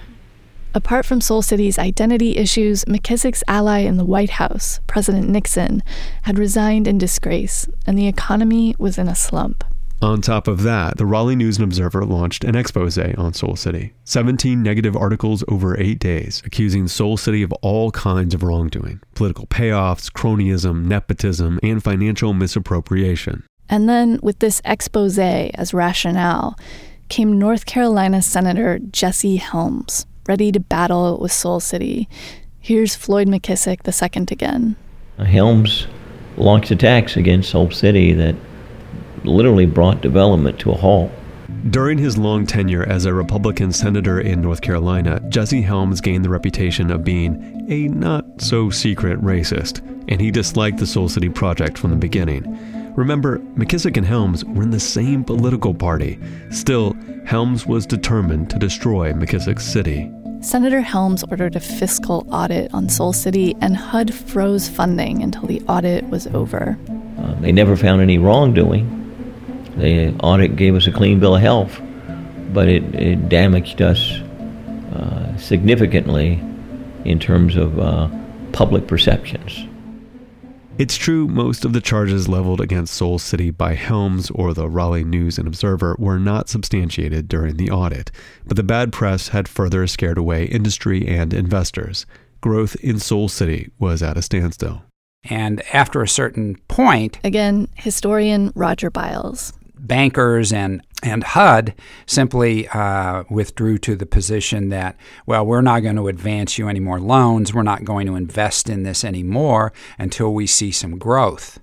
Apart 0.73 1.05
from 1.05 1.21
Soul 1.21 1.43
City's 1.43 1.79
identity 1.79 2.37
issues, 2.37 2.85
McKissick's 2.85 3.43
ally 3.49 3.81
in 3.81 3.97
the 3.97 4.05
White 4.05 4.31
House, 4.31 4.79
President 4.87 5.29
Nixon, 5.29 5.83
had 6.23 6.39
resigned 6.39 6.87
in 6.87 6.97
disgrace, 6.97 7.69
and 7.87 7.99
the 7.99 8.07
economy 8.07 8.77
was 8.79 8.97
in 8.97 9.09
a 9.09 9.17
slump. 9.17 9.65
On 10.03 10.23
top 10.23 10.49
of 10.49 10.63
that, 10.63 10.97
the 10.97 11.05
Raleigh 11.05 11.37
News 11.37 11.59
and 11.59 11.65
Observer 11.65 12.07
launched 12.07 12.43
an 12.43 12.57
expose 12.57 12.97
on 12.97 13.35
Soul 13.35 13.55
City. 13.55 13.93
17 14.05 14.63
negative 14.63 14.97
articles 14.97 15.45
over 15.47 15.79
eight 15.79 15.99
days, 15.99 16.41
accusing 16.47 16.89
Soul 16.89 17.19
City 17.19 17.43
of 17.43 17.53
all 17.61 17.91
kinds 17.91 18.33
of 18.33 18.43
wrongdoing 18.43 19.03
political 19.15 19.47
payoffs, 19.47 20.11
cronyism, 20.11 20.87
nepotism, 20.87 21.61
and 21.63 21.85
financial 21.85 22.33
misappropriation. 22.33 23.45
And 23.69 23.91
then, 23.91 24.19
with 24.23 24.39
this 24.39 24.63
expose 24.65 25.19
as 25.19 25.75
rationale, 25.75 26.59
came 27.11 27.39
North 27.39 27.67
Carolina 27.67 28.23
Senator 28.23 28.79
Jesse 28.79 29.37
Helms, 29.37 30.07
ready 30.27 30.51
to 30.51 30.61
battle 30.61 31.19
with 31.21 31.31
Soul 31.31 31.61
City. 31.61 32.09
Here's 32.59 32.95
Floyd 32.95 33.29
McKissick 33.29 33.87
II 33.87 34.27
again. 34.31 34.77
Helms 35.19 35.87
launched 36.39 36.71
attacks 36.71 37.19
against 37.19 37.51
Soul 37.51 37.71
City 37.71 38.15
that 38.15 38.35
literally 39.25 39.67
brought 39.67 40.01
development 40.01 40.59
to 40.61 40.71
a 40.71 40.77
halt. 40.77 41.11
During 41.69 41.99
his 41.99 42.17
long 42.17 42.47
tenure 42.47 42.85
as 42.89 43.05
a 43.05 43.13
Republican 43.13 43.73
senator 43.73 44.21
in 44.21 44.41
North 44.41 44.63
Carolina, 44.63 45.21
Jesse 45.29 45.63
Helms 45.63 46.01
gained 46.01 46.25
the 46.25 46.31
reputation 46.31 46.91
of 46.91 47.05
being 47.05 47.67
a 47.69 47.89
not 47.89 48.41
so 48.41 48.71
secret 48.71 49.21
racist, 49.21 49.81
and 50.09 50.21
he 50.21 50.31
disliked 50.31 50.79
the 50.79 50.87
Soul 50.87 51.09
City 51.09 51.29
project 51.29 51.77
from 51.77 51.91
the 51.91 51.97
beginning. 51.97 52.45
Remember, 52.95 53.39
McKissick 53.57 53.97
and 53.97 54.07
Helms 54.07 54.45
were 54.45 54.63
in 54.63 54.71
the 54.71 54.81
same 54.81 55.23
political 55.23 55.75
party. 55.75 56.19
Still, 56.51 56.97
Helms 57.25 57.67
was 57.67 57.87
determined 57.87 58.49
to 58.51 58.59
destroy 58.59 59.13
McKissick's 59.13 59.65
city. 59.65 60.11
Senator 60.41 60.81
Helms 60.81 61.23
ordered 61.25 61.55
a 61.55 61.61
fiscal 61.61 62.27
audit 62.33 62.73
on 62.73 62.89
Soul 62.89 63.13
City, 63.13 63.55
and 63.61 63.77
HUD 63.77 64.15
froze 64.15 64.69
funding 64.69 65.23
until 65.23 65.47
the 65.47 65.61
audit 65.69 66.09
was 66.09 66.27
over. 66.29 66.79
Uh, 67.19 67.35
they 67.41 67.53
never 67.53 67.77
found 67.77 68.01
any 68.01 68.17
wrongdoing. 68.17 69.00
The 69.81 70.15
audit 70.23 70.57
gave 70.57 70.75
us 70.75 70.87
a 70.87 70.93
clean 70.93 71.21
bill 71.21 71.37
of 71.37 71.43
health, 71.43 71.81
but 72.53 72.69
it, 72.69 72.83
it 72.95 73.29
damaged 73.31 73.81
us 73.81 74.13
uh, 74.95 75.37
significantly 75.39 76.43
in 77.05 77.19
terms 77.19 77.57
of 77.57 77.79
uh, 77.79 78.09
public 78.53 78.87
perceptions. 78.87 79.67
It's 80.77 80.97
true 80.97 81.29
most 81.29 81.65
of 81.65 81.73
the 81.73 81.81
charges 81.81 82.29
leveled 82.29 82.61
against 82.61 82.95
Soul 82.95 83.19
City 83.19 83.51
by 83.51 83.75
Helms 83.75 84.31
or 84.31 84.53
the 84.53 84.69
Raleigh 84.69 85.05
News 85.05 85.39
and 85.39 85.47
Observer 85.47 85.97
were 85.99 86.19
not 86.19 86.49
substantiated 86.49 87.29
during 87.29 87.57
the 87.57 87.71
audit, 87.71 88.11
but 88.47 88.57
the 88.57 88.63
bad 88.63 88.93
press 88.93 89.29
had 89.29 89.49
further 89.49 89.87
scared 89.87 90.19
away 90.19 90.45
industry 90.45 91.07
and 91.07 91.33
investors. 91.33 92.07
Growth 92.41 92.77
in 92.77 92.99
Soul 92.99 93.29
City 93.29 93.71
was 93.79 94.03
at 94.03 94.17
a 94.17 94.23
standstill. 94.23 94.83
And 95.25 95.63
after 95.73 96.03
a 96.03 96.09
certain 96.09 96.57
point, 96.69 97.19
again, 97.23 97.69
historian 97.77 98.53
Roger 98.55 98.91
Biles 98.91 99.53
bankers 99.87 100.53
and 100.53 100.83
and 101.03 101.25
HUD 101.25 101.75
simply 102.07 102.69
uh, 102.69 103.25
withdrew 103.31 103.79
to 103.79 103.97
the 103.97 104.05
position 104.05 104.69
that, 104.69 104.97
well, 105.25 105.47
we're 105.47 105.63
not 105.63 105.81
going 105.81 105.97
to 105.97 106.09
advance 106.09 106.59
you 106.59 106.69
any 106.69 106.81
more 106.81 107.01
loans. 107.01 107.55
We're 107.55 107.63
not 107.63 107.85
going 107.85 108.07
to 108.07 108.17
invest 108.17 108.69
in 108.69 108.83
this 108.83 109.03
anymore 109.03 109.73
until 109.99 110.35
we 110.35 110.47
see 110.47 110.71
some 110.71 110.99
growth. 110.99 111.59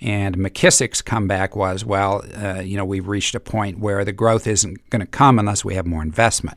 And 0.00 0.36
McKissick's 0.36 1.02
comeback 1.02 1.56
was, 1.56 1.84
well, 1.84 2.24
uh, 2.36 2.60
you 2.60 2.76
know, 2.76 2.84
we've 2.84 3.08
reached 3.08 3.34
a 3.34 3.40
point 3.40 3.80
where 3.80 4.04
the 4.04 4.12
growth 4.12 4.46
isn't 4.46 4.88
going 4.90 5.00
to 5.00 5.06
come 5.06 5.38
unless 5.40 5.64
we 5.64 5.74
have 5.74 5.86
more 5.86 6.02
investment. 6.02 6.56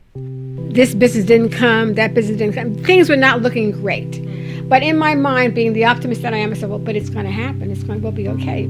This 0.72 0.94
business 0.94 1.24
didn't 1.24 1.50
come, 1.50 1.94
that 1.94 2.14
business 2.14 2.38
didn't 2.38 2.54
come. 2.54 2.74
Things 2.84 3.08
were 3.08 3.16
not 3.16 3.42
looking 3.42 3.72
great. 3.72 4.68
But 4.68 4.84
in 4.84 4.96
my 4.96 5.16
mind, 5.16 5.56
being 5.56 5.72
the 5.72 5.84
optimist 5.84 6.22
that 6.22 6.32
I 6.32 6.36
am, 6.36 6.52
I 6.52 6.54
said, 6.54 6.70
well, 6.70 6.78
but 6.78 6.94
it's 6.94 7.10
going 7.10 7.24
to 7.24 7.32
happen. 7.32 7.70
It's 7.70 7.82
going 7.82 7.98
to 7.98 8.02
we'll 8.02 8.12
be 8.12 8.28
okay. 8.28 8.68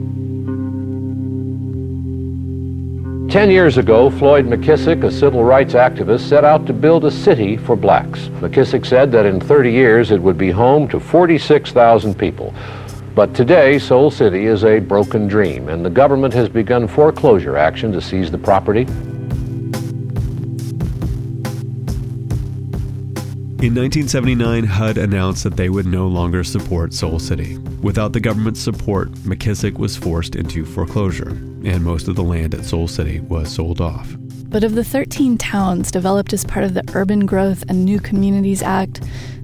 Ten 3.33 3.51
years 3.51 3.79
ago, 3.79 4.11
Floyd 4.11 4.45
McKissick, 4.45 5.05
a 5.05 5.11
civil 5.11 5.43
rights 5.43 5.73
activist, 5.73 6.29
set 6.29 6.45
out 6.45 6.67
to 6.67 6.75
build 6.75 7.07
a 7.07 7.11
city 7.11 7.57
for 7.57 7.77
blacks. 7.77 8.27
McKissick 8.43 8.85
said 8.85 9.11
that 9.13 9.25
in 9.25 9.41
30 9.41 9.73
years 9.73 10.11
it 10.11 10.21
would 10.21 10.37
be 10.37 10.51
home 10.51 10.87
to 10.89 11.01
46,000 11.01 12.15
people. 12.15 12.53
But 13.15 13.35
today, 13.35 13.79
Soul 13.79 14.11
City 14.11 14.45
is 14.45 14.65
a 14.67 14.81
broken 14.81 15.29
dream, 15.29 15.71
and 15.71 15.83
the 15.83 15.89
government 15.89 16.35
has 16.35 16.51
begun 16.51 16.87
foreclosure 16.87 17.57
action 17.57 17.91
to 17.93 18.03
seize 18.03 18.31
the 18.31 18.37
property. 18.37 18.85
In 23.63 23.77
1979, 23.77 24.65
HUD 24.65 24.99
announced 24.99 25.45
that 25.45 25.57
they 25.57 25.69
would 25.69 25.87
no 25.87 26.09
longer 26.09 26.43
support 26.43 26.93
Soul 26.93 27.21
City. 27.21 27.59
Without 27.81 28.13
the 28.13 28.19
government's 28.19 28.59
support, 28.59 29.13
McKissick 29.13 29.79
was 29.79 29.97
forced 29.97 30.35
into 30.35 30.65
foreclosure, 30.65 31.29
and 31.29 31.85
most 31.85 32.09
of 32.09 32.17
the 32.17 32.25
land 32.25 32.57
at 32.57 32.65
Soul 32.65 32.89
City 32.89 33.21
was 33.21 33.55
sold 33.55 33.81
off. 33.81 34.17
But 34.49 34.65
of 34.65 34.75
the 34.75 34.83
13 34.83 35.39
towns 35.39 35.93
developed 35.93 36.33
as 36.33 36.45
part 36.45 36.65
of 36.65 36.75
the 36.75 36.83
Urban 36.93 37.25
Growth 37.25 37.63
and 37.69 37.85
New 37.85 38.01
Communities 38.01 38.65
Act, 38.65 39.01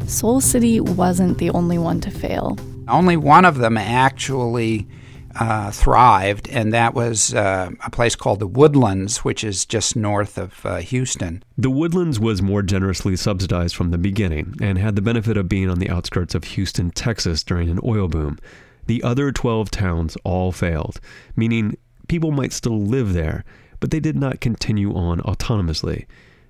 Soul 0.09 0.41
City 0.41 0.81
wasn't 0.81 1.39
the 1.39 1.51
only 1.51 1.79
one 1.79 2.01
to 2.01 2.11
fail. 2.11 2.59
Only 2.89 3.17
one 3.17 3.45
of 3.45 3.59
them 3.59 3.77
actually 3.77 4.89
uh, 5.37 5.71
thrived, 5.71 6.49
and 6.49 6.73
that 6.73 6.95
was 6.95 7.35
uh, 7.35 7.71
a 7.85 7.91
place 7.91 8.17
called 8.17 8.41
the 8.41 8.47
Woodlands, 8.47 9.19
which 9.19 9.45
is 9.45 9.65
just 9.65 9.97
north 9.97 10.39
of 10.39 10.65
uh, 10.65 10.77
Houston. 10.77 11.43
The 11.57 11.71
Woodlands 11.71 12.19
was 12.19 12.43
more 12.43 12.63
generously 12.63 13.17
subsidized 13.17 13.77
from 13.77 13.91
the 13.91 13.99
beginning 13.99 14.57
and 14.61 14.79
had 14.79 14.97
the 14.97 15.03
benefit 15.03 15.37
of 15.37 15.49
being 15.49 15.69
on 15.69 15.79
the 15.79 15.91
outskirts 15.91 16.35
of 16.35 16.45
Houston, 16.45 16.91
Texas 16.91 17.43
during 17.43 17.69
an 17.69 17.81
oil 17.85 18.09
boom. 18.09 18.39
The 18.87 19.03
other 19.03 19.33
12 19.33 19.71
towns 19.71 20.17
all 20.25 20.51
failed, 20.51 21.01
meaning 21.37 21.77
people 22.09 22.31
might 22.31 22.53
still 22.53 22.81
live 22.81 23.13
there, 23.13 23.45
but 23.81 23.91
they 23.91 24.01
did 24.01 24.17
not 24.17 24.41
continue 24.41 24.95
on 24.95 25.21
autonomously. 25.21 26.07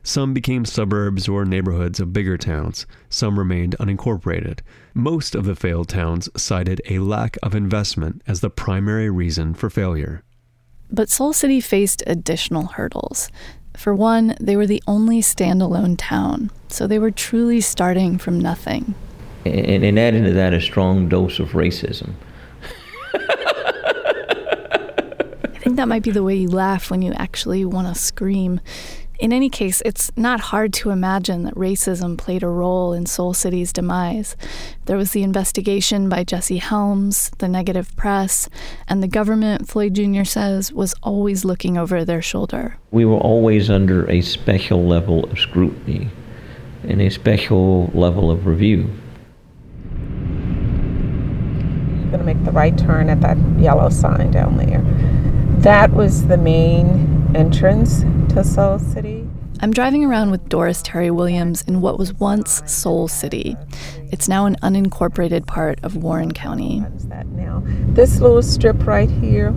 Some 0.08 0.32
became 0.32 0.64
suburbs 0.64 1.28
or 1.28 1.44
neighborhoods 1.44 2.00
of 2.00 2.14
bigger 2.14 2.38
towns. 2.38 2.86
Some 3.10 3.38
remained 3.38 3.76
unincorporated. 3.78 4.60
Most 4.94 5.34
of 5.34 5.44
the 5.44 5.54
failed 5.54 5.90
towns 5.90 6.30
cited 6.34 6.80
a 6.88 7.00
lack 7.00 7.36
of 7.42 7.54
investment 7.54 8.22
as 8.26 8.40
the 8.40 8.48
primary 8.48 9.10
reason 9.10 9.52
for 9.52 9.68
failure. 9.68 10.22
But 10.90 11.10
Soul 11.10 11.34
City 11.34 11.60
faced 11.60 12.02
additional 12.06 12.68
hurdles. 12.68 13.28
For 13.76 13.94
one, 13.94 14.34
they 14.40 14.56
were 14.56 14.66
the 14.66 14.82
only 14.86 15.20
standalone 15.20 15.96
town, 15.98 16.50
so 16.68 16.86
they 16.86 16.98
were 16.98 17.10
truly 17.10 17.60
starting 17.60 18.16
from 18.16 18.40
nothing. 18.40 18.94
And, 19.44 19.84
and 19.84 19.98
add 19.98 20.14
into 20.14 20.32
that 20.32 20.54
a 20.54 20.60
strong 20.62 21.10
dose 21.10 21.38
of 21.38 21.50
racism. 21.50 22.14
I 25.52 25.60
think 25.60 25.76
that 25.76 25.86
might 25.86 26.02
be 26.02 26.12
the 26.12 26.22
way 26.22 26.34
you 26.34 26.48
laugh 26.48 26.90
when 26.90 27.02
you 27.02 27.12
actually 27.12 27.66
want 27.66 27.94
to 27.94 28.00
scream. 28.00 28.62
In 29.18 29.32
any 29.32 29.50
case, 29.50 29.82
it's 29.84 30.12
not 30.16 30.38
hard 30.38 30.72
to 30.74 30.90
imagine 30.90 31.42
that 31.42 31.56
racism 31.56 32.16
played 32.16 32.44
a 32.44 32.48
role 32.48 32.92
in 32.92 33.04
Soul 33.04 33.34
City's 33.34 33.72
demise. 33.72 34.36
There 34.84 34.96
was 34.96 35.10
the 35.10 35.24
investigation 35.24 36.08
by 36.08 36.22
Jesse 36.22 36.58
Helms, 36.58 37.32
the 37.38 37.48
negative 37.48 37.96
press, 37.96 38.48
and 38.86 39.02
the 39.02 39.08
government, 39.08 39.66
Floyd 39.66 39.94
Jr. 39.94 40.22
says, 40.22 40.72
was 40.72 40.94
always 41.02 41.44
looking 41.44 41.76
over 41.76 42.04
their 42.04 42.22
shoulder. 42.22 42.78
We 42.92 43.04
were 43.04 43.18
always 43.18 43.68
under 43.68 44.08
a 44.08 44.20
special 44.20 44.86
level 44.86 45.24
of 45.24 45.40
scrutiny 45.40 46.10
and 46.84 47.02
a 47.02 47.10
special 47.10 47.90
level 47.94 48.30
of 48.30 48.46
review. 48.46 48.88
You're 51.98 52.10
going 52.12 52.20
to 52.20 52.24
make 52.24 52.44
the 52.44 52.52
right 52.52 52.78
turn 52.78 53.10
at 53.10 53.20
that 53.22 53.36
yellow 53.58 53.88
sign 53.88 54.30
down 54.30 54.58
there. 54.58 54.84
That 55.62 55.92
was 55.92 56.26
the 56.26 56.36
main 56.36 57.32
entrance 57.34 58.02
to 58.32 58.44
Soul 58.44 58.78
City. 58.78 59.28
I'm 59.60 59.72
driving 59.72 60.04
around 60.04 60.30
with 60.30 60.48
Doris 60.48 60.82
Terry 60.82 61.10
Williams 61.10 61.62
in 61.62 61.80
what 61.80 61.98
was 61.98 62.14
once 62.14 62.62
Soul 62.70 63.08
City. 63.08 63.56
It's 64.12 64.28
now 64.28 64.46
an 64.46 64.56
unincorporated 64.62 65.46
part 65.46 65.78
of 65.82 65.96
Warren 65.96 66.32
County. 66.32 66.84
This 67.88 68.20
little 68.20 68.42
strip 68.42 68.86
right 68.86 69.10
here, 69.10 69.52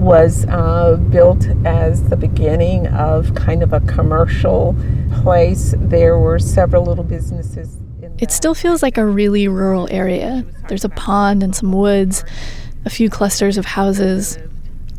was 0.00 0.46
uh, 0.46 0.96
built 1.10 1.46
as 1.66 2.08
the 2.08 2.16
beginning 2.16 2.86
of 2.88 3.34
kind 3.34 3.62
of 3.62 3.72
a 3.72 3.80
commercial 3.80 4.74
place. 5.22 5.74
There 5.76 6.18
were 6.18 6.38
several 6.38 6.84
little 6.84 7.04
businesses. 7.04 7.76
It 8.18 8.30
still 8.30 8.54
feels 8.54 8.82
like 8.82 8.96
a 8.96 9.04
really 9.04 9.46
rural 9.46 9.88
area. 9.90 10.44
There's 10.68 10.84
a 10.84 10.88
pond 10.88 11.42
and 11.42 11.54
some 11.54 11.72
woods, 11.72 12.24
a 12.84 12.90
few 12.90 13.10
clusters 13.10 13.58
of 13.58 13.66
houses. 13.66 14.38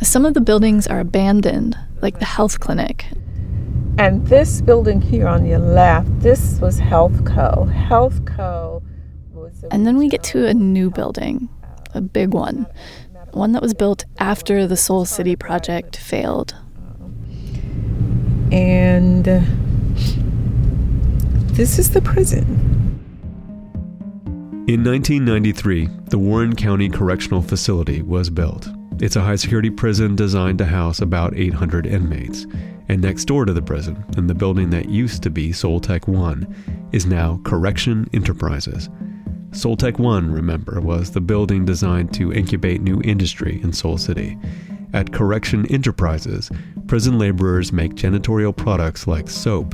Some 0.03 0.25
of 0.25 0.33
the 0.33 0.41
buildings 0.41 0.87
are 0.87 0.99
abandoned, 0.99 1.77
like 2.01 2.17
the 2.17 2.25
health 2.25 2.59
clinic. 2.59 3.05
And 3.99 4.25
this 4.25 4.59
building 4.59 4.99
here 4.99 5.27
on 5.27 5.45
your 5.45 5.59
left, 5.59 6.21
this 6.21 6.59
was 6.59 6.79
Health 6.79 7.23
Co. 7.23 7.65
Health 7.65 8.25
Co. 8.25 8.81
was. 9.31 9.63
And 9.69 9.85
then 9.85 9.97
we 9.97 10.09
get 10.09 10.23
to 10.23 10.47
a 10.47 10.55
new 10.55 10.89
building, 10.89 11.49
a 11.93 12.01
big 12.01 12.33
one, 12.33 12.65
one 13.31 13.51
that 13.51 13.61
was 13.61 13.75
built 13.75 14.05
after 14.17 14.65
the 14.65 14.75
Soul 14.75 15.05
City 15.05 15.35
project 15.35 15.97
failed. 15.97 16.55
And 18.51 19.27
uh, 19.27 19.41
this 21.53 21.77
is 21.77 21.91
the 21.91 22.01
prison. 22.01 22.47
In 24.67 24.83
1993, 24.83 25.89
the 26.05 26.17
Warren 26.17 26.55
County 26.55 26.89
Correctional 26.89 27.43
Facility 27.43 28.01
was 28.01 28.31
built. 28.31 28.67
It's 29.01 29.15
a 29.15 29.21
high 29.21 29.35
security 29.35 29.71
prison 29.71 30.15
designed 30.15 30.59
to 30.59 30.65
house 30.65 31.01
about 31.01 31.35
800 31.35 31.87
inmates. 31.87 32.45
And 32.87 33.01
next 33.01 33.25
door 33.25 33.45
to 33.45 33.53
the 33.53 33.61
prison, 33.61 34.05
in 34.15 34.27
the 34.27 34.35
building 34.35 34.69
that 34.69 34.89
used 34.89 35.23
to 35.23 35.31
be 35.31 35.51
Soul 35.51 35.79
Tech 35.79 36.07
1, 36.07 36.89
is 36.91 37.07
now 37.07 37.41
Correction 37.43 38.07
Enterprises. 38.13 38.89
Soul 39.53 39.75
Tech 39.75 39.97
1, 39.97 40.31
remember, 40.31 40.79
was 40.79 41.09
the 41.09 41.19
building 41.19 41.65
designed 41.65 42.13
to 42.13 42.31
incubate 42.31 42.81
new 42.81 43.01
industry 43.03 43.59
in 43.63 43.73
Soul 43.73 43.97
City. 43.97 44.37
At 44.93 45.11
Correction 45.11 45.65
Enterprises, 45.71 46.51
prison 46.85 47.17
laborers 47.17 47.73
make 47.73 47.95
janitorial 47.95 48.55
products 48.55 49.07
like 49.07 49.31
soap 49.31 49.73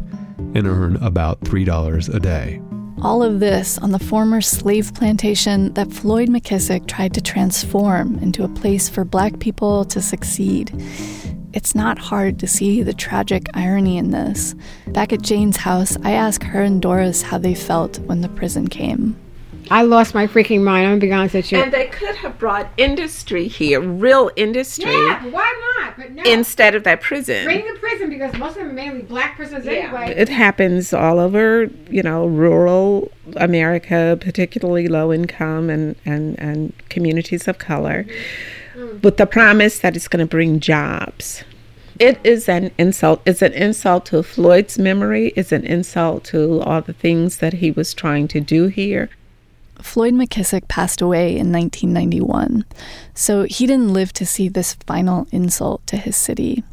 and 0.55 0.65
earn 0.65 0.95
about 0.97 1.41
$3 1.41 2.15
a 2.15 2.19
day. 2.21 2.61
All 3.01 3.21
of 3.21 3.39
this 3.39 3.77
on 3.77 3.91
the 3.91 3.99
former 3.99 4.41
slave 4.41 4.91
plantation 4.95 5.71
that 5.73 5.93
Floyd 5.93 6.29
McKissick 6.29 6.88
tried 6.88 7.13
to 7.13 7.21
transform 7.21 8.17
into 8.19 8.43
a 8.43 8.49
place 8.49 8.89
for 8.89 9.05
black 9.05 9.39
people 9.39 9.86
to 9.86 10.01
succeed. 10.01 10.71
It's 11.53 11.75
not 11.75 11.99
hard 11.99 12.39
to 12.39 12.47
see 12.47 12.81
the 12.81 12.93
tragic 12.93 13.47
irony 13.53 13.97
in 13.97 14.10
this. 14.10 14.55
Back 14.88 15.13
at 15.13 15.21
Jane's 15.21 15.57
house, 15.57 15.95
I 16.03 16.13
asked 16.13 16.43
her 16.45 16.63
and 16.63 16.81
Doris 16.81 17.21
how 17.21 17.38
they 17.38 17.53
felt 17.53 17.99
when 17.99 18.21
the 18.21 18.29
prison 18.29 18.67
came. 18.67 19.15
I 19.69 19.84
lost 19.84 20.13
my 20.13 20.27
freaking 20.27 20.63
mind. 20.63 20.86
I'm 20.88 20.99
gonna 20.99 21.01
be 21.01 21.12
honest 21.12 21.36
with 21.36 21.51
you. 21.51 21.60
And 21.60 21.71
they 21.71 21.88
could 21.88 22.15
have 22.17 22.38
brought 22.38 22.69
industry 22.77 23.47
here, 23.47 23.82
real 23.82 24.32
industry. 24.36 24.91
Yeah, 24.91 25.25
why 25.27 25.75
not? 25.80 25.97
But 25.97 26.12
no. 26.12 26.23
Instead 26.23 26.75
of 26.75 26.84
that 26.84 27.01
prison. 27.01 27.45
Bring 27.45 27.65
the 27.71 27.80
prison 27.80 28.10
because 28.10 28.34
most 28.38 28.51
of 28.51 28.63
them 28.63 28.69
are 28.69 28.73
mainly 28.73 29.01
black 29.01 29.36
prisons 29.36 29.65
yeah. 29.65 29.71
anyway. 29.71 30.13
It 30.15 30.30
happens 30.30 30.93
all 30.93 31.19
over, 31.19 31.69
you 31.89 32.03
know, 32.03 32.25
rural 32.25 33.12
America, 33.36 34.17
particularly 34.21 34.88
low 34.88 35.12
income 35.12 35.69
and, 35.69 35.95
and, 36.06 36.38
and 36.39 36.73
communities 36.89 37.47
of 37.47 37.58
color, 37.58 38.06
mm. 38.75 39.03
with 39.03 39.17
the 39.17 39.25
promise 39.25 39.80
that 39.80 39.95
it's 39.95 40.08
going 40.08 40.25
to 40.25 40.30
bring 40.30 40.60
jobs. 40.60 41.43
It 41.99 42.19
is 42.23 42.47
an 42.47 42.71
insult. 42.77 43.21
It's 43.25 43.41
an 43.41 43.53
insult 43.53 44.06
to 44.08 44.21
Floyd's 44.21 44.77
memory. 44.77 45.34
It's 45.36 45.51
an 45.51 45.65
insult 45.65 46.25
to 46.25 46.62
all 46.62 46.82
the 46.82 46.93
things 46.93 47.38
that 47.38 47.53
he 47.53 47.71
was 47.71 47.93
trying 47.93 48.27
to 48.30 48.39
do 48.39 48.67
here. 48.67 49.10
Floyd 49.81 50.13
McKissick 50.13 50.67
passed 50.67 51.01
away 51.01 51.37
in 51.37 51.51
1991, 51.51 52.65
so 53.13 53.43
he 53.43 53.67
didn't 53.67 53.93
live 53.93 54.13
to 54.13 54.25
see 54.25 54.49
this 54.49 54.73
final 54.85 55.27
insult 55.31 55.85
to 55.87 55.97
his 55.97 56.15
city. 56.15 56.63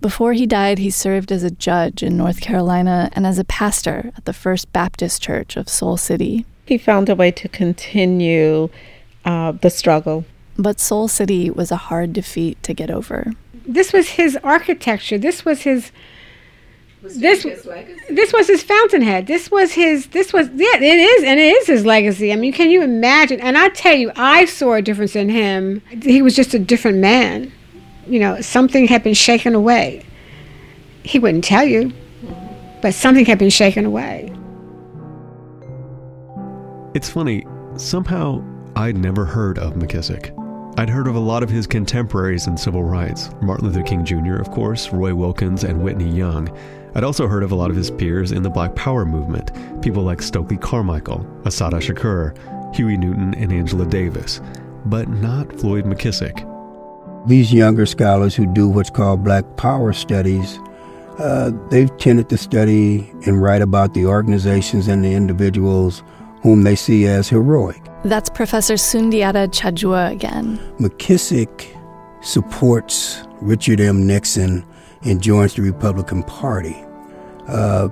Before 0.00 0.32
he 0.32 0.46
died, 0.46 0.78
he 0.78 0.90
served 0.90 1.32
as 1.32 1.42
a 1.42 1.50
judge 1.50 2.02
in 2.02 2.16
North 2.16 2.40
Carolina 2.40 3.10
and 3.14 3.26
as 3.26 3.38
a 3.38 3.44
pastor 3.44 4.12
at 4.16 4.24
the 4.24 4.32
First 4.32 4.72
Baptist 4.72 5.22
Church 5.22 5.56
of 5.56 5.68
Soul 5.68 5.96
City. 5.96 6.44
He 6.66 6.78
found 6.78 7.08
a 7.08 7.14
way 7.14 7.30
to 7.32 7.48
continue 7.48 8.68
uh, 9.24 9.52
the 9.52 9.70
struggle. 9.70 10.24
But 10.58 10.80
Soul 10.80 11.08
City 11.08 11.50
was 11.50 11.70
a 11.70 11.76
hard 11.76 12.12
defeat 12.12 12.62
to 12.62 12.74
get 12.74 12.90
over. 12.90 13.32
This 13.66 13.92
was 13.92 14.10
his 14.10 14.38
architecture. 14.44 15.18
This 15.18 15.44
was 15.44 15.62
his 15.62 15.90
this 17.14 17.44
this 18.08 18.32
was 18.32 18.46
his 18.46 18.62
fountainhead. 18.62 19.26
This 19.26 19.50
was 19.50 19.72
his. 19.72 20.06
This 20.08 20.32
was 20.32 20.48
yeah. 20.54 20.76
It 20.76 20.82
is 20.82 21.24
and 21.24 21.38
it 21.38 21.54
is 21.56 21.66
his 21.66 21.86
legacy. 21.86 22.32
I 22.32 22.36
mean, 22.36 22.52
can 22.52 22.70
you 22.70 22.82
imagine? 22.82 23.40
And 23.40 23.56
I 23.56 23.68
tell 23.70 23.94
you, 23.94 24.12
I 24.16 24.44
saw 24.44 24.74
a 24.74 24.82
difference 24.82 25.16
in 25.16 25.28
him. 25.28 25.82
He 26.02 26.22
was 26.22 26.34
just 26.34 26.54
a 26.54 26.58
different 26.58 26.98
man. 26.98 27.52
You 28.06 28.20
know, 28.20 28.40
something 28.40 28.86
had 28.86 29.02
been 29.02 29.14
shaken 29.14 29.54
away. 29.54 30.04
He 31.02 31.18
wouldn't 31.18 31.44
tell 31.44 31.64
you, 31.64 31.92
but 32.82 32.94
something 32.94 33.24
had 33.24 33.38
been 33.38 33.50
shaken 33.50 33.84
away. 33.84 34.32
It's 36.94 37.10
funny. 37.10 37.44
Somehow, 37.76 38.42
I'd 38.74 38.96
never 38.96 39.24
heard 39.24 39.58
of 39.58 39.74
McKissick. 39.74 40.32
I'd 40.78 40.90
heard 40.90 41.08
of 41.08 41.14
a 41.14 41.20
lot 41.20 41.42
of 41.42 41.48
his 41.48 41.66
contemporaries 41.66 42.46
in 42.46 42.56
civil 42.56 42.84
rights 42.84 43.30
Martin 43.40 43.66
Luther 43.66 43.82
King 43.82 44.04
Jr., 44.04 44.36
of 44.36 44.50
course, 44.50 44.90
Roy 44.92 45.14
Wilkins, 45.14 45.64
and 45.64 45.82
Whitney 45.82 46.08
Young. 46.08 46.48
I'd 46.96 47.04
also 47.04 47.28
heard 47.28 47.42
of 47.42 47.52
a 47.52 47.54
lot 47.54 47.68
of 47.68 47.76
his 47.76 47.90
peers 47.90 48.32
in 48.32 48.42
the 48.42 48.48
Black 48.48 48.74
Power 48.74 49.04
movement, 49.04 49.50
people 49.82 50.02
like 50.02 50.22
Stokely 50.22 50.56
Carmichael, 50.56 51.26
Assata 51.44 51.76
Shakur, 51.76 52.34
Huey 52.74 52.96
Newton, 52.96 53.34
and 53.34 53.52
Angela 53.52 53.84
Davis, 53.84 54.40
but 54.86 55.06
not 55.06 55.60
Floyd 55.60 55.84
McKissick. 55.84 56.42
These 57.28 57.52
younger 57.52 57.84
scholars 57.84 58.34
who 58.34 58.46
do 58.46 58.66
what's 58.66 58.88
called 58.88 59.22
Black 59.22 59.44
Power 59.58 59.92
studies, 59.92 60.58
uh, 61.18 61.50
they've 61.68 61.94
tended 61.98 62.30
to 62.30 62.38
study 62.38 63.12
and 63.26 63.42
write 63.42 63.60
about 63.60 63.92
the 63.92 64.06
organizations 64.06 64.88
and 64.88 65.04
the 65.04 65.12
individuals 65.12 66.02
whom 66.40 66.62
they 66.62 66.76
see 66.76 67.04
as 67.04 67.28
heroic. 67.28 67.82
That's 68.04 68.30
Professor 68.30 68.74
Sundiata 68.74 69.52
Cha-Jua 69.52 70.12
again. 70.12 70.58
McKissick 70.78 71.76
supports 72.22 73.22
Richard 73.42 73.82
M. 73.82 74.06
Nixon 74.06 74.64
and 75.02 75.22
joins 75.22 75.52
the 75.52 75.60
Republican 75.60 76.22
Party 76.22 76.85
uh, 77.48 77.88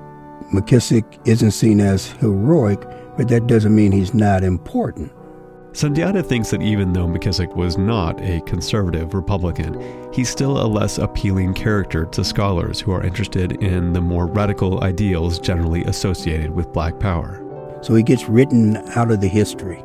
McKissick 0.53 1.19
isn't 1.27 1.53
seen 1.53 1.81
as 1.81 2.07
heroic, 2.13 2.81
but 3.17 3.29
that 3.29 3.47
doesn't 3.47 3.75
mean 3.75 3.93
he's 3.93 4.15
not 4.15 4.45
important. 4.45 5.13
Sundiata 5.73 6.25
thinks 6.25 6.51
that 6.51 6.63
even 6.63 6.93
though 6.93 7.07
McKissick 7.07 7.57
was 7.57 7.77
not 7.77 8.21
a 8.21 8.41
conservative 8.43 9.13
Republican, 9.13 10.13
he's 10.13 10.29
still 10.29 10.65
a 10.65 10.69
less 10.69 10.99
appealing 10.99 11.53
character 11.53 12.05
to 12.07 12.23
scholars 12.23 12.79
who 12.79 12.93
are 12.93 13.03
interested 13.03 13.61
in 13.61 13.93
the 13.93 14.01
more 14.01 14.27
radical 14.27 14.85
ideals 14.85 15.41
generally 15.41 15.83
associated 15.85 16.51
with 16.51 16.73
black 16.73 17.01
power. 17.01 17.41
So 17.83 17.93
he 17.97 18.05
gets 18.05 18.29
written 18.29 18.77
out 18.95 19.11
of 19.11 19.21
the 19.21 19.27
history. 19.27 19.85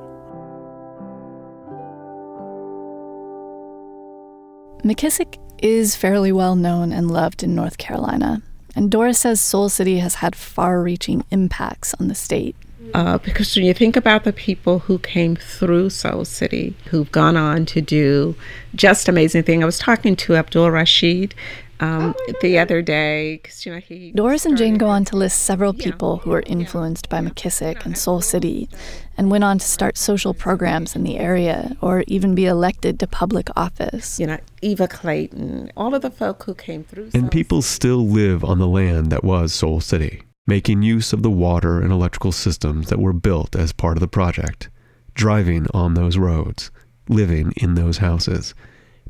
McKissick 4.84 5.40
is 5.58 5.96
fairly 5.96 6.32
well 6.32 6.56
known 6.56 6.94
and 6.94 7.10
loved 7.10 7.42
in 7.42 7.56
North 7.56 7.80
Carolina. 7.80 8.44
And 8.80 8.90
Doris 8.90 9.20
says 9.20 9.42
Soul 9.42 9.68
City 9.68 10.00
has 10.00 10.16
had 10.16 10.38
far 10.38 10.82
reaching 10.82 11.26
impacts 11.32 11.94
on 12.00 12.08
the 12.08 12.16
state. 12.16 12.56
Uh, 12.94 13.18
because 13.18 13.54
when 13.54 13.66
you 13.66 13.74
think 13.74 13.98
about 13.98 14.24
the 14.24 14.32
people 14.32 14.80
who 14.80 15.00
came 15.00 15.36
through 15.36 15.90
Soul 15.90 16.24
City, 16.24 16.78
who've 16.86 17.12
gone 17.12 17.36
on 17.36 17.66
to 17.66 17.82
do 17.82 18.38
just 18.74 19.10
amazing 19.10 19.44
things. 19.44 19.64
I 19.64 19.66
was 19.66 19.80
talking 19.80 20.16
to 20.16 20.38
Abdul 20.38 20.72
Rashid 20.72 21.36
um, 21.80 22.16
oh, 22.18 22.34
the 22.42 22.60
other 22.60 22.82
day. 22.82 23.42
You 23.62 23.74
know, 23.74 23.80
he 23.80 24.12
Doris 24.12 24.46
and 24.46 24.58
Jane 24.58 24.78
go 24.78 24.88
on 24.88 25.06
to 25.06 25.16
list 25.16 25.42
several 25.42 25.74
people 25.74 26.18
who 26.18 26.32
were 26.32 26.44
influenced 26.46 27.10
by 27.10 27.20
McKissick 27.20 27.86
and 27.86 27.98
Soul 27.98 28.22
City 28.22 28.70
and 29.18 29.32
went 29.32 29.44
on 29.44 29.60
to 29.60 29.66
start 29.66 29.98
social 29.98 30.34
programs 30.34 30.96
in 30.96 31.04
the 31.04 31.18
area 31.18 31.76
or 31.82 32.04
even 32.08 32.36
be 32.36 32.46
elected 32.46 33.00
to 33.00 33.08
public 33.08 33.50
office. 33.56 34.20
You 34.20 34.28
know, 34.28 34.38
Eva 34.62 34.88
Clayton, 34.88 35.72
all 35.78 35.96
of 35.96 36.02
the 36.02 36.12
folk 36.12 36.44
who 36.44 36.54
came 36.54 36.84
through. 36.84 37.12
And 37.14 37.32
people 37.32 37.62
still 37.62 38.06
live 38.06 38.44
on 38.44 38.60
the 38.60 38.68
land 38.68 39.12
that 39.12 39.24
was 39.24 39.54
Soul 39.54 39.82
City, 39.82 40.24
making 40.48 40.84
use 40.84 41.14
of 41.14 41.22
the 41.22 41.32
water 41.32 41.82
and 41.82 41.92
electrical 41.92 42.32
systems 42.32 42.90
that 42.90 43.00
were 43.00 43.14
built 43.14 43.56
as 43.56 43.72
part 43.74 43.98
of 43.98 44.02
the 44.02 44.08
project, 44.08 44.70
driving 45.14 45.68
on 45.74 45.94
those 45.94 46.18
roads, 46.18 46.72
living 47.08 47.54
in 47.58 47.76
those 47.76 47.98
houses. 48.00 48.54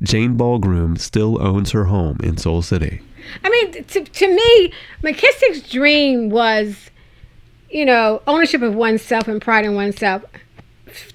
Jane 0.01 0.35
Ball-Groom 0.35 0.97
still 0.97 1.41
owns 1.41 1.71
her 1.71 1.85
home 1.85 2.17
in 2.23 2.37
Soul 2.37 2.61
City. 2.61 3.01
I 3.43 3.49
mean, 3.49 3.83
to, 3.83 4.03
to 4.03 4.27
me, 4.27 4.73
McKissick's 5.03 5.69
dream 5.69 6.29
was, 6.29 6.89
you 7.69 7.85
know, 7.85 8.21
ownership 8.25 8.61
of 8.61 8.75
oneself 8.75 9.27
and 9.27 9.41
pride 9.41 9.65
in 9.65 9.75
oneself. 9.75 10.23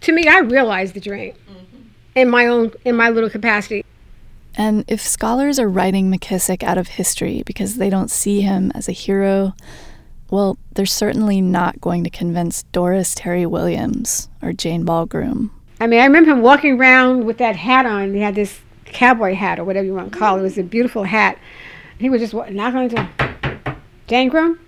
To 0.02 0.12
me, 0.12 0.26
I 0.28 0.40
realized 0.40 0.94
the 0.94 1.00
dream 1.00 1.32
mm-hmm. 1.32 1.88
in 2.14 2.28
my 2.28 2.46
own, 2.46 2.72
in 2.84 2.94
my 2.94 3.08
little 3.08 3.30
capacity. 3.30 3.84
And 4.54 4.84
if 4.86 5.00
scholars 5.00 5.58
are 5.58 5.68
writing 5.68 6.12
McKissick 6.12 6.62
out 6.62 6.78
of 6.78 6.88
history 6.88 7.42
because 7.44 7.76
they 7.76 7.90
don't 7.90 8.10
see 8.10 8.42
him 8.42 8.70
as 8.74 8.88
a 8.88 8.92
hero, 8.92 9.54
well, 10.30 10.58
they're 10.74 10.86
certainly 10.86 11.40
not 11.40 11.80
going 11.80 12.04
to 12.04 12.10
convince 12.10 12.62
Doris 12.64 13.14
Terry 13.16 13.46
Williams 13.46 14.28
or 14.42 14.52
Jane 14.52 14.84
Ball-Groom. 14.84 15.50
I 15.80 15.88
mean, 15.88 16.00
I 16.00 16.04
remember 16.04 16.30
him 16.30 16.42
walking 16.42 16.78
around 16.78 17.24
with 17.24 17.38
that 17.38 17.56
hat 17.56 17.84
on. 17.84 18.14
He 18.14 18.20
had 18.20 18.36
this 18.36 18.60
cowboy 18.94 19.34
hat 19.34 19.58
or 19.58 19.64
whatever 19.64 19.84
you 19.84 19.94
want 19.94 20.12
to 20.12 20.18
call 20.18 20.36
it. 20.36 20.40
It 20.40 20.42
was 20.42 20.56
a 20.56 20.60
mm-hmm. 20.60 20.68
beautiful 20.68 21.04
hat. 21.04 21.38
He 21.98 22.08
would 22.08 22.20
just 22.20 22.32
knock 22.32 22.74
on 22.74 22.88
the 22.88 22.94
door. 22.96 23.76
Jane 24.06 24.28
Groom, 24.28 24.58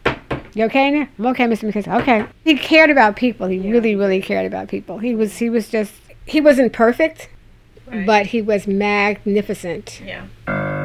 you 0.55 0.65
okay 0.65 0.89
in 0.89 0.95
there? 0.95 1.11
I'm 1.19 1.27
okay, 1.27 1.45
Mr. 1.45 1.71
McKissick. 1.71 2.01
Okay. 2.03 2.27
He 2.45 2.57
cared 2.57 2.91
about 2.91 3.17
people. 3.17 3.47
He 3.47 3.59
really, 3.71 3.95
really 3.95 4.23
cared 4.23 4.47
about 4.47 4.69
people. 4.69 4.99
He 4.99 5.15
was 5.15 5.37
he 5.37 5.51
was 5.51 5.69
just 5.69 5.93
he 6.25 6.41
wasn't 6.41 6.73
perfect, 6.73 7.29
right. 7.87 8.07
but 8.07 8.27
he 8.27 8.41
was 8.41 8.67
magnificent. 8.67 10.01
Yeah. 10.05 10.76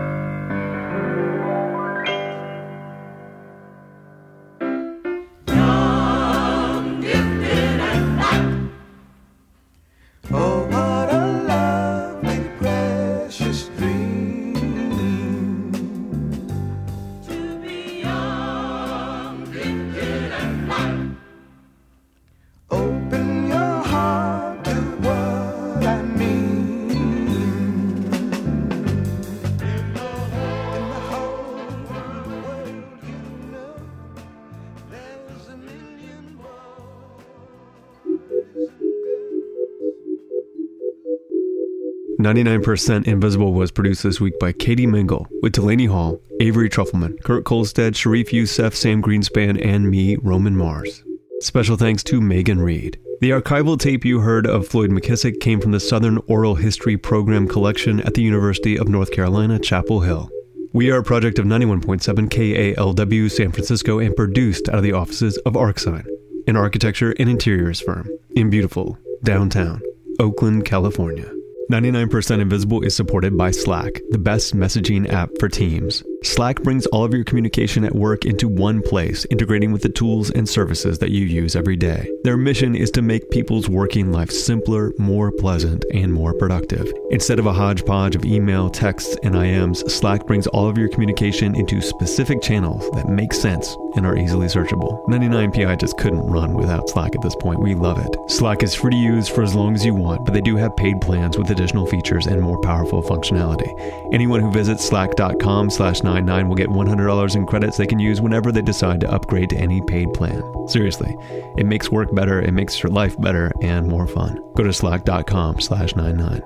Ninety-nine 42.31 42.63
percent 42.63 43.07
Invisible 43.07 43.51
was 43.51 43.71
produced 43.71 44.03
this 44.03 44.21
week 44.21 44.39
by 44.39 44.53
Katie 44.53 44.87
Mingle 44.87 45.27
with 45.41 45.51
Delaney 45.51 45.87
Hall, 45.87 46.17
Avery 46.39 46.69
Trufelman, 46.69 47.21
Kurt 47.25 47.43
Kolstad, 47.43 47.93
Sharif 47.93 48.31
Youssef, 48.31 48.73
Sam 48.73 49.01
Greenspan, 49.01 49.61
and 49.61 49.91
me, 49.91 50.15
Roman 50.15 50.55
Mars. 50.55 51.03
Special 51.41 51.75
thanks 51.75 52.03
to 52.05 52.21
Megan 52.21 52.61
Reed. 52.61 52.97
The 53.19 53.31
archival 53.31 53.77
tape 53.77 54.05
you 54.05 54.21
heard 54.21 54.47
of 54.47 54.65
Floyd 54.65 54.91
McKissick 54.91 55.41
came 55.41 55.59
from 55.59 55.73
the 55.73 55.79
Southern 55.81 56.19
Oral 56.27 56.55
History 56.55 56.95
Program 56.95 57.49
collection 57.49 57.99
at 57.99 58.13
the 58.13 58.23
University 58.23 58.79
of 58.79 58.87
North 58.87 59.11
Carolina, 59.11 59.59
Chapel 59.59 59.99
Hill. 59.99 60.29
We 60.71 60.89
are 60.89 60.99
a 60.99 61.03
project 61.03 61.37
of 61.37 61.45
91.7 61.45 62.29
KALW 62.29 63.29
San 63.29 63.51
Francisco 63.51 63.99
and 63.99 64.15
produced 64.15 64.69
out 64.69 64.75
of 64.75 64.83
the 64.83 64.93
offices 64.93 65.37
of 65.39 65.55
Arcsine, 65.55 66.05
an 66.47 66.55
architecture 66.55 67.13
and 67.19 67.27
interiors 67.27 67.81
firm 67.81 68.07
in 68.37 68.49
beautiful 68.49 68.97
downtown 69.21 69.81
Oakland, 70.17 70.63
California. 70.63 71.29
99% 71.71 72.41
Invisible 72.41 72.83
is 72.83 72.95
supported 72.95 73.37
by 73.37 73.51
Slack, 73.51 74.01
the 74.09 74.17
best 74.17 74.55
messaging 74.55 75.11
app 75.11 75.29
for 75.39 75.47
teams. 75.47 76.03
Slack 76.23 76.61
brings 76.61 76.85
all 76.87 77.03
of 77.03 77.15
your 77.15 77.23
communication 77.23 77.83
at 77.83 77.95
work 77.95 78.25
into 78.25 78.47
one 78.47 78.83
place, 78.83 79.25
integrating 79.31 79.71
with 79.71 79.81
the 79.81 79.89
tools 79.89 80.29
and 80.29 80.47
services 80.47 80.99
that 80.99 81.09
you 81.09 81.25
use 81.25 81.55
every 81.55 81.75
day. 81.75 82.07
Their 82.23 82.37
mission 82.37 82.75
is 82.75 82.91
to 82.91 83.01
make 83.01 83.31
people's 83.31 83.67
working 83.67 84.11
life 84.11 84.29
simpler, 84.29 84.93
more 84.99 85.31
pleasant, 85.31 85.83
and 85.91 86.13
more 86.13 86.35
productive. 86.35 86.93
Instead 87.09 87.39
of 87.39 87.47
a 87.47 87.53
hodgepodge 87.53 88.15
of 88.15 88.23
email, 88.23 88.69
texts, 88.69 89.17
and 89.23 89.33
IMs, 89.33 89.89
Slack 89.89 90.27
brings 90.27 90.45
all 90.45 90.69
of 90.69 90.77
your 90.77 90.89
communication 90.89 91.55
into 91.55 91.81
specific 91.81 92.39
channels 92.39 92.87
that 92.91 93.09
make 93.09 93.33
sense 93.33 93.75
and 93.95 94.05
are 94.05 94.15
easily 94.15 94.45
searchable. 94.45 95.03
99PI 95.07 95.79
just 95.79 95.97
couldn't 95.97 96.21
run 96.21 96.53
without 96.53 96.87
Slack 96.87 97.15
at 97.15 97.21
this 97.23 97.35
point. 97.37 97.61
We 97.61 97.73
love 97.73 97.97
it. 97.97 98.15
Slack 98.29 98.61
is 98.61 98.75
free 98.75 98.91
to 98.91 98.97
use 98.97 99.27
for 99.27 99.41
as 99.41 99.55
long 99.55 99.73
as 99.73 99.83
you 99.83 99.95
want, 99.95 100.23
but 100.23 100.35
they 100.35 100.41
do 100.41 100.55
have 100.55 100.77
paid 100.77 101.01
plans 101.01 101.35
with 101.35 101.49
additional 101.49 101.87
features 101.87 102.27
and 102.27 102.39
more 102.39 102.59
powerful 102.61 103.01
functionality. 103.01 103.69
Anyone 104.13 104.39
who 104.39 104.51
visits 104.51 104.87
slack.com 104.87 105.71
slash 105.71 106.03
99 106.13 106.47
will 106.47 106.55
get 106.55 106.69
$100 106.69 107.35
in 107.35 107.45
credits 107.45 107.77
they 107.77 107.87
can 107.87 107.99
use 107.99 108.21
whenever 108.21 108.51
they 108.51 108.61
decide 108.61 108.99
to 109.01 109.11
upgrade 109.11 109.49
to 109.51 109.57
any 109.57 109.81
paid 109.87 110.13
plan. 110.13 110.43
Seriously, 110.67 111.15
it 111.57 111.65
makes 111.65 111.91
work 111.91 112.13
better, 112.13 112.41
it 112.41 112.51
makes 112.51 112.81
your 112.81 112.91
life 112.91 113.19
better 113.21 113.51
and 113.61 113.87
more 113.87 114.07
fun. 114.07 114.41
Go 114.55 114.63
to 114.63 114.73
slack.com 114.73 115.59
slash 115.59 115.95
99. 115.95 116.41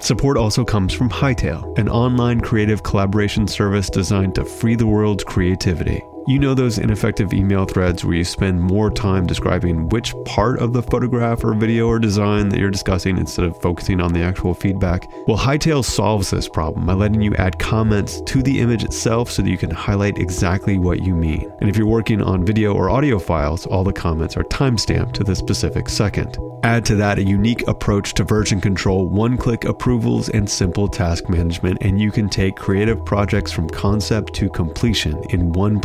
Support 0.00 0.36
also 0.36 0.64
comes 0.64 0.92
from 0.92 1.08
Hightail, 1.08 1.78
an 1.78 1.88
online 1.88 2.40
creative 2.40 2.82
collaboration 2.82 3.46
service 3.48 3.88
designed 3.88 4.34
to 4.34 4.44
free 4.44 4.74
the 4.74 4.86
world's 4.86 5.24
creativity. 5.24 6.02
You 6.26 6.38
know 6.38 6.54
those 6.54 6.78
ineffective 6.78 7.34
email 7.34 7.66
threads 7.66 8.02
where 8.02 8.14
you 8.14 8.24
spend 8.24 8.58
more 8.58 8.90
time 8.90 9.26
describing 9.26 9.90
which 9.90 10.14
part 10.24 10.58
of 10.58 10.72
the 10.72 10.82
photograph 10.82 11.44
or 11.44 11.52
video 11.52 11.86
or 11.86 11.98
design 11.98 12.48
that 12.48 12.58
you're 12.58 12.70
discussing 12.70 13.18
instead 13.18 13.44
of 13.44 13.60
focusing 13.60 14.00
on 14.00 14.14
the 14.14 14.22
actual 14.22 14.54
feedback? 14.54 15.06
Well, 15.26 15.36
Hightail 15.36 15.84
solves 15.84 16.30
this 16.30 16.48
problem 16.48 16.86
by 16.86 16.94
letting 16.94 17.20
you 17.20 17.34
add 17.34 17.58
comments 17.58 18.22
to 18.22 18.42
the 18.42 18.60
image 18.60 18.84
itself 18.84 19.30
so 19.30 19.42
that 19.42 19.50
you 19.50 19.58
can 19.58 19.70
highlight 19.70 20.16
exactly 20.16 20.78
what 20.78 21.02
you 21.02 21.14
mean. 21.14 21.52
And 21.60 21.68
if 21.68 21.76
you're 21.76 21.86
working 21.86 22.22
on 22.22 22.46
video 22.46 22.72
or 22.72 22.88
audio 22.88 23.18
files, 23.18 23.66
all 23.66 23.84
the 23.84 23.92
comments 23.92 24.34
are 24.38 24.44
timestamped 24.44 25.12
to 25.14 25.24
the 25.24 25.36
specific 25.36 25.90
second. 25.90 26.38
Add 26.62 26.86
to 26.86 26.94
that 26.94 27.18
a 27.18 27.22
unique 27.22 27.68
approach 27.68 28.14
to 28.14 28.24
version 28.24 28.58
control, 28.58 29.06
one 29.06 29.36
click 29.36 29.66
approvals, 29.66 30.30
and 30.30 30.48
simple 30.48 30.88
task 30.88 31.28
management, 31.28 31.76
and 31.82 32.00
you 32.00 32.10
can 32.10 32.30
take 32.30 32.56
creative 32.56 33.04
projects 33.04 33.52
from 33.52 33.68
concept 33.68 34.32
to 34.36 34.48
completion 34.48 35.22
in 35.28 35.52
one 35.52 35.78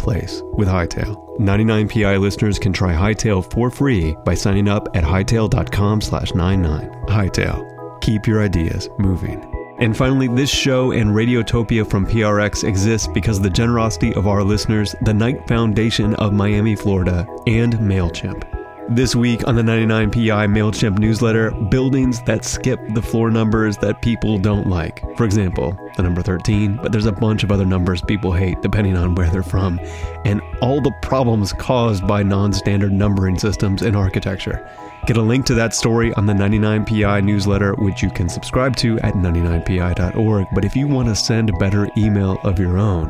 with 0.53 0.67
Hightail. 0.67 1.37
99PI 1.39 2.19
listeners 2.19 2.59
can 2.59 2.73
try 2.73 2.93
Hightail 2.93 3.49
for 3.51 3.69
free 3.69 4.15
by 4.25 4.33
signing 4.33 4.67
up 4.67 4.87
at 4.95 5.03
hightail.com 5.03 6.01
slash 6.01 6.33
99. 6.33 6.89
Hightail. 7.07 8.01
Keep 8.01 8.27
your 8.27 8.41
ideas 8.41 8.89
moving. 8.97 9.45
And 9.79 9.95
finally, 9.95 10.27
this 10.27 10.49
show 10.49 10.91
and 10.91 11.11
Radiotopia 11.11 11.89
from 11.89 12.05
PRX 12.05 12.67
exists 12.67 13.07
because 13.07 13.37
of 13.37 13.43
the 13.43 13.49
generosity 13.49 14.13
of 14.15 14.27
our 14.27 14.43
listeners, 14.43 14.93
the 15.03 15.13
Knight 15.13 15.47
Foundation 15.47 16.15
of 16.15 16.33
Miami, 16.33 16.75
Florida, 16.75 17.25
and 17.47 17.73
MailChimp. 17.75 18.58
This 18.91 19.15
week 19.15 19.47
on 19.47 19.55
the 19.55 19.61
99PI 19.61 20.51
MailChimp 20.51 20.97
newsletter, 20.97 21.51
buildings 21.51 22.23
that 22.23 22.43
skip 22.43 22.79
the 22.95 23.01
floor 23.03 23.29
numbers 23.29 23.77
that 23.77 24.01
people 24.01 24.39
don't 24.39 24.67
like. 24.67 25.03
For 25.15 25.25
example, 25.25 25.77
the 25.95 26.01
number 26.01 26.23
13, 26.23 26.79
but 26.81 26.91
there's 26.91 27.05
a 27.05 27.11
bunch 27.11 27.43
of 27.43 27.51
other 27.51 27.67
numbers 27.67 28.01
people 28.01 28.33
hate 28.33 28.59
depending 28.63 28.97
on 28.97 29.13
where 29.13 29.29
they're 29.29 29.43
from, 29.43 29.79
and 30.25 30.41
all 30.63 30.81
the 30.81 30.91
problems 31.03 31.53
caused 31.53 32.07
by 32.07 32.23
non 32.23 32.51
standard 32.51 32.91
numbering 32.91 33.37
systems 33.37 33.83
in 33.83 33.95
architecture. 33.95 34.67
Get 35.05 35.17
a 35.17 35.21
link 35.21 35.45
to 35.45 35.53
that 35.53 35.75
story 35.75 36.11
on 36.15 36.25
the 36.25 36.33
99PI 36.33 37.23
newsletter, 37.23 37.75
which 37.75 38.01
you 38.01 38.09
can 38.09 38.27
subscribe 38.27 38.75
to 38.77 38.99
at 39.01 39.13
99pi.org. 39.13 40.47
But 40.55 40.65
if 40.65 40.75
you 40.75 40.87
want 40.87 41.09
to 41.09 41.15
send 41.15 41.51
a 41.51 41.57
better 41.59 41.87
email 41.95 42.39
of 42.43 42.57
your 42.57 42.79
own, 42.79 43.09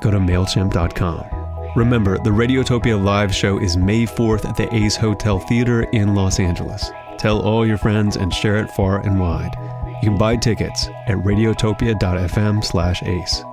go 0.00 0.12
to 0.12 0.18
MailChimp.com. 0.18 1.37
Remember, 1.76 2.18
the 2.18 2.30
Radiotopia 2.30 3.02
live 3.02 3.34
show 3.34 3.58
is 3.58 3.76
May 3.76 4.06
4th 4.06 4.48
at 4.48 4.56
the 4.56 4.72
Ace 4.74 4.96
Hotel 4.96 5.38
Theater 5.38 5.82
in 5.92 6.14
Los 6.14 6.40
Angeles. 6.40 6.90
Tell 7.18 7.40
all 7.40 7.66
your 7.66 7.78
friends 7.78 8.16
and 8.16 8.32
share 8.32 8.56
it 8.56 8.70
far 8.70 9.00
and 9.00 9.20
wide. 9.20 9.54
You 10.02 10.10
can 10.10 10.18
buy 10.18 10.36
tickets 10.36 10.88
at 11.06 11.18
radiotopia.fm 11.18 12.64
slash 12.64 13.02
ace. 13.02 13.44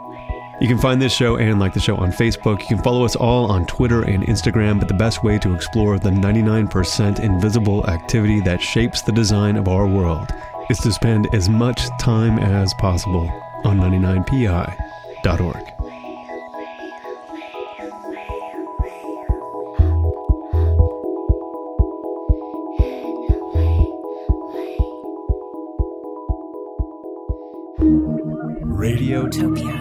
You 0.62 0.70
can 0.70 0.78
find 0.78 1.02
this 1.02 1.14
show 1.14 1.38
and 1.38 1.60
like 1.60 1.74
the 1.74 1.82
show 1.82 1.98
on 1.98 2.12
Facebook. 2.12 2.62
You 2.62 2.68
can 2.68 2.84
follow 2.84 3.04
us 3.04 3.18
all 3.18 3.52
on 3.52 3.66
Twitter 3.66 4.04
and 4.04 4.24
Instagram, 4.24 4.80
but 4.80 4.88
the 4.88 4.94
best 4.94 5.24
way 5.24 5.38
to 5.40 5.54
explore 5.54 6.00
the 6.00 6.12
99% 6.12 7.20
invisible 7.20 7.86
activity 7.88 8.40
that 8.42 8.62
shapes 8.62 9.02
the 9.02 9.12
design 9.12 9.58
of 9.58 9.68
our 9.68 9.86
world 9.86 10.30
is 10.70 10.80
to 10.80 10.94
spend 10.94 11.28
as 11.34 11.50
much 11.50 11.82
time 12.00 12.40
as 12.40 12.74
possible 12.76 13.30
on 13.66 13.78
99pi.org. 13.78 15.85
Radiotopia. 29.16 29.75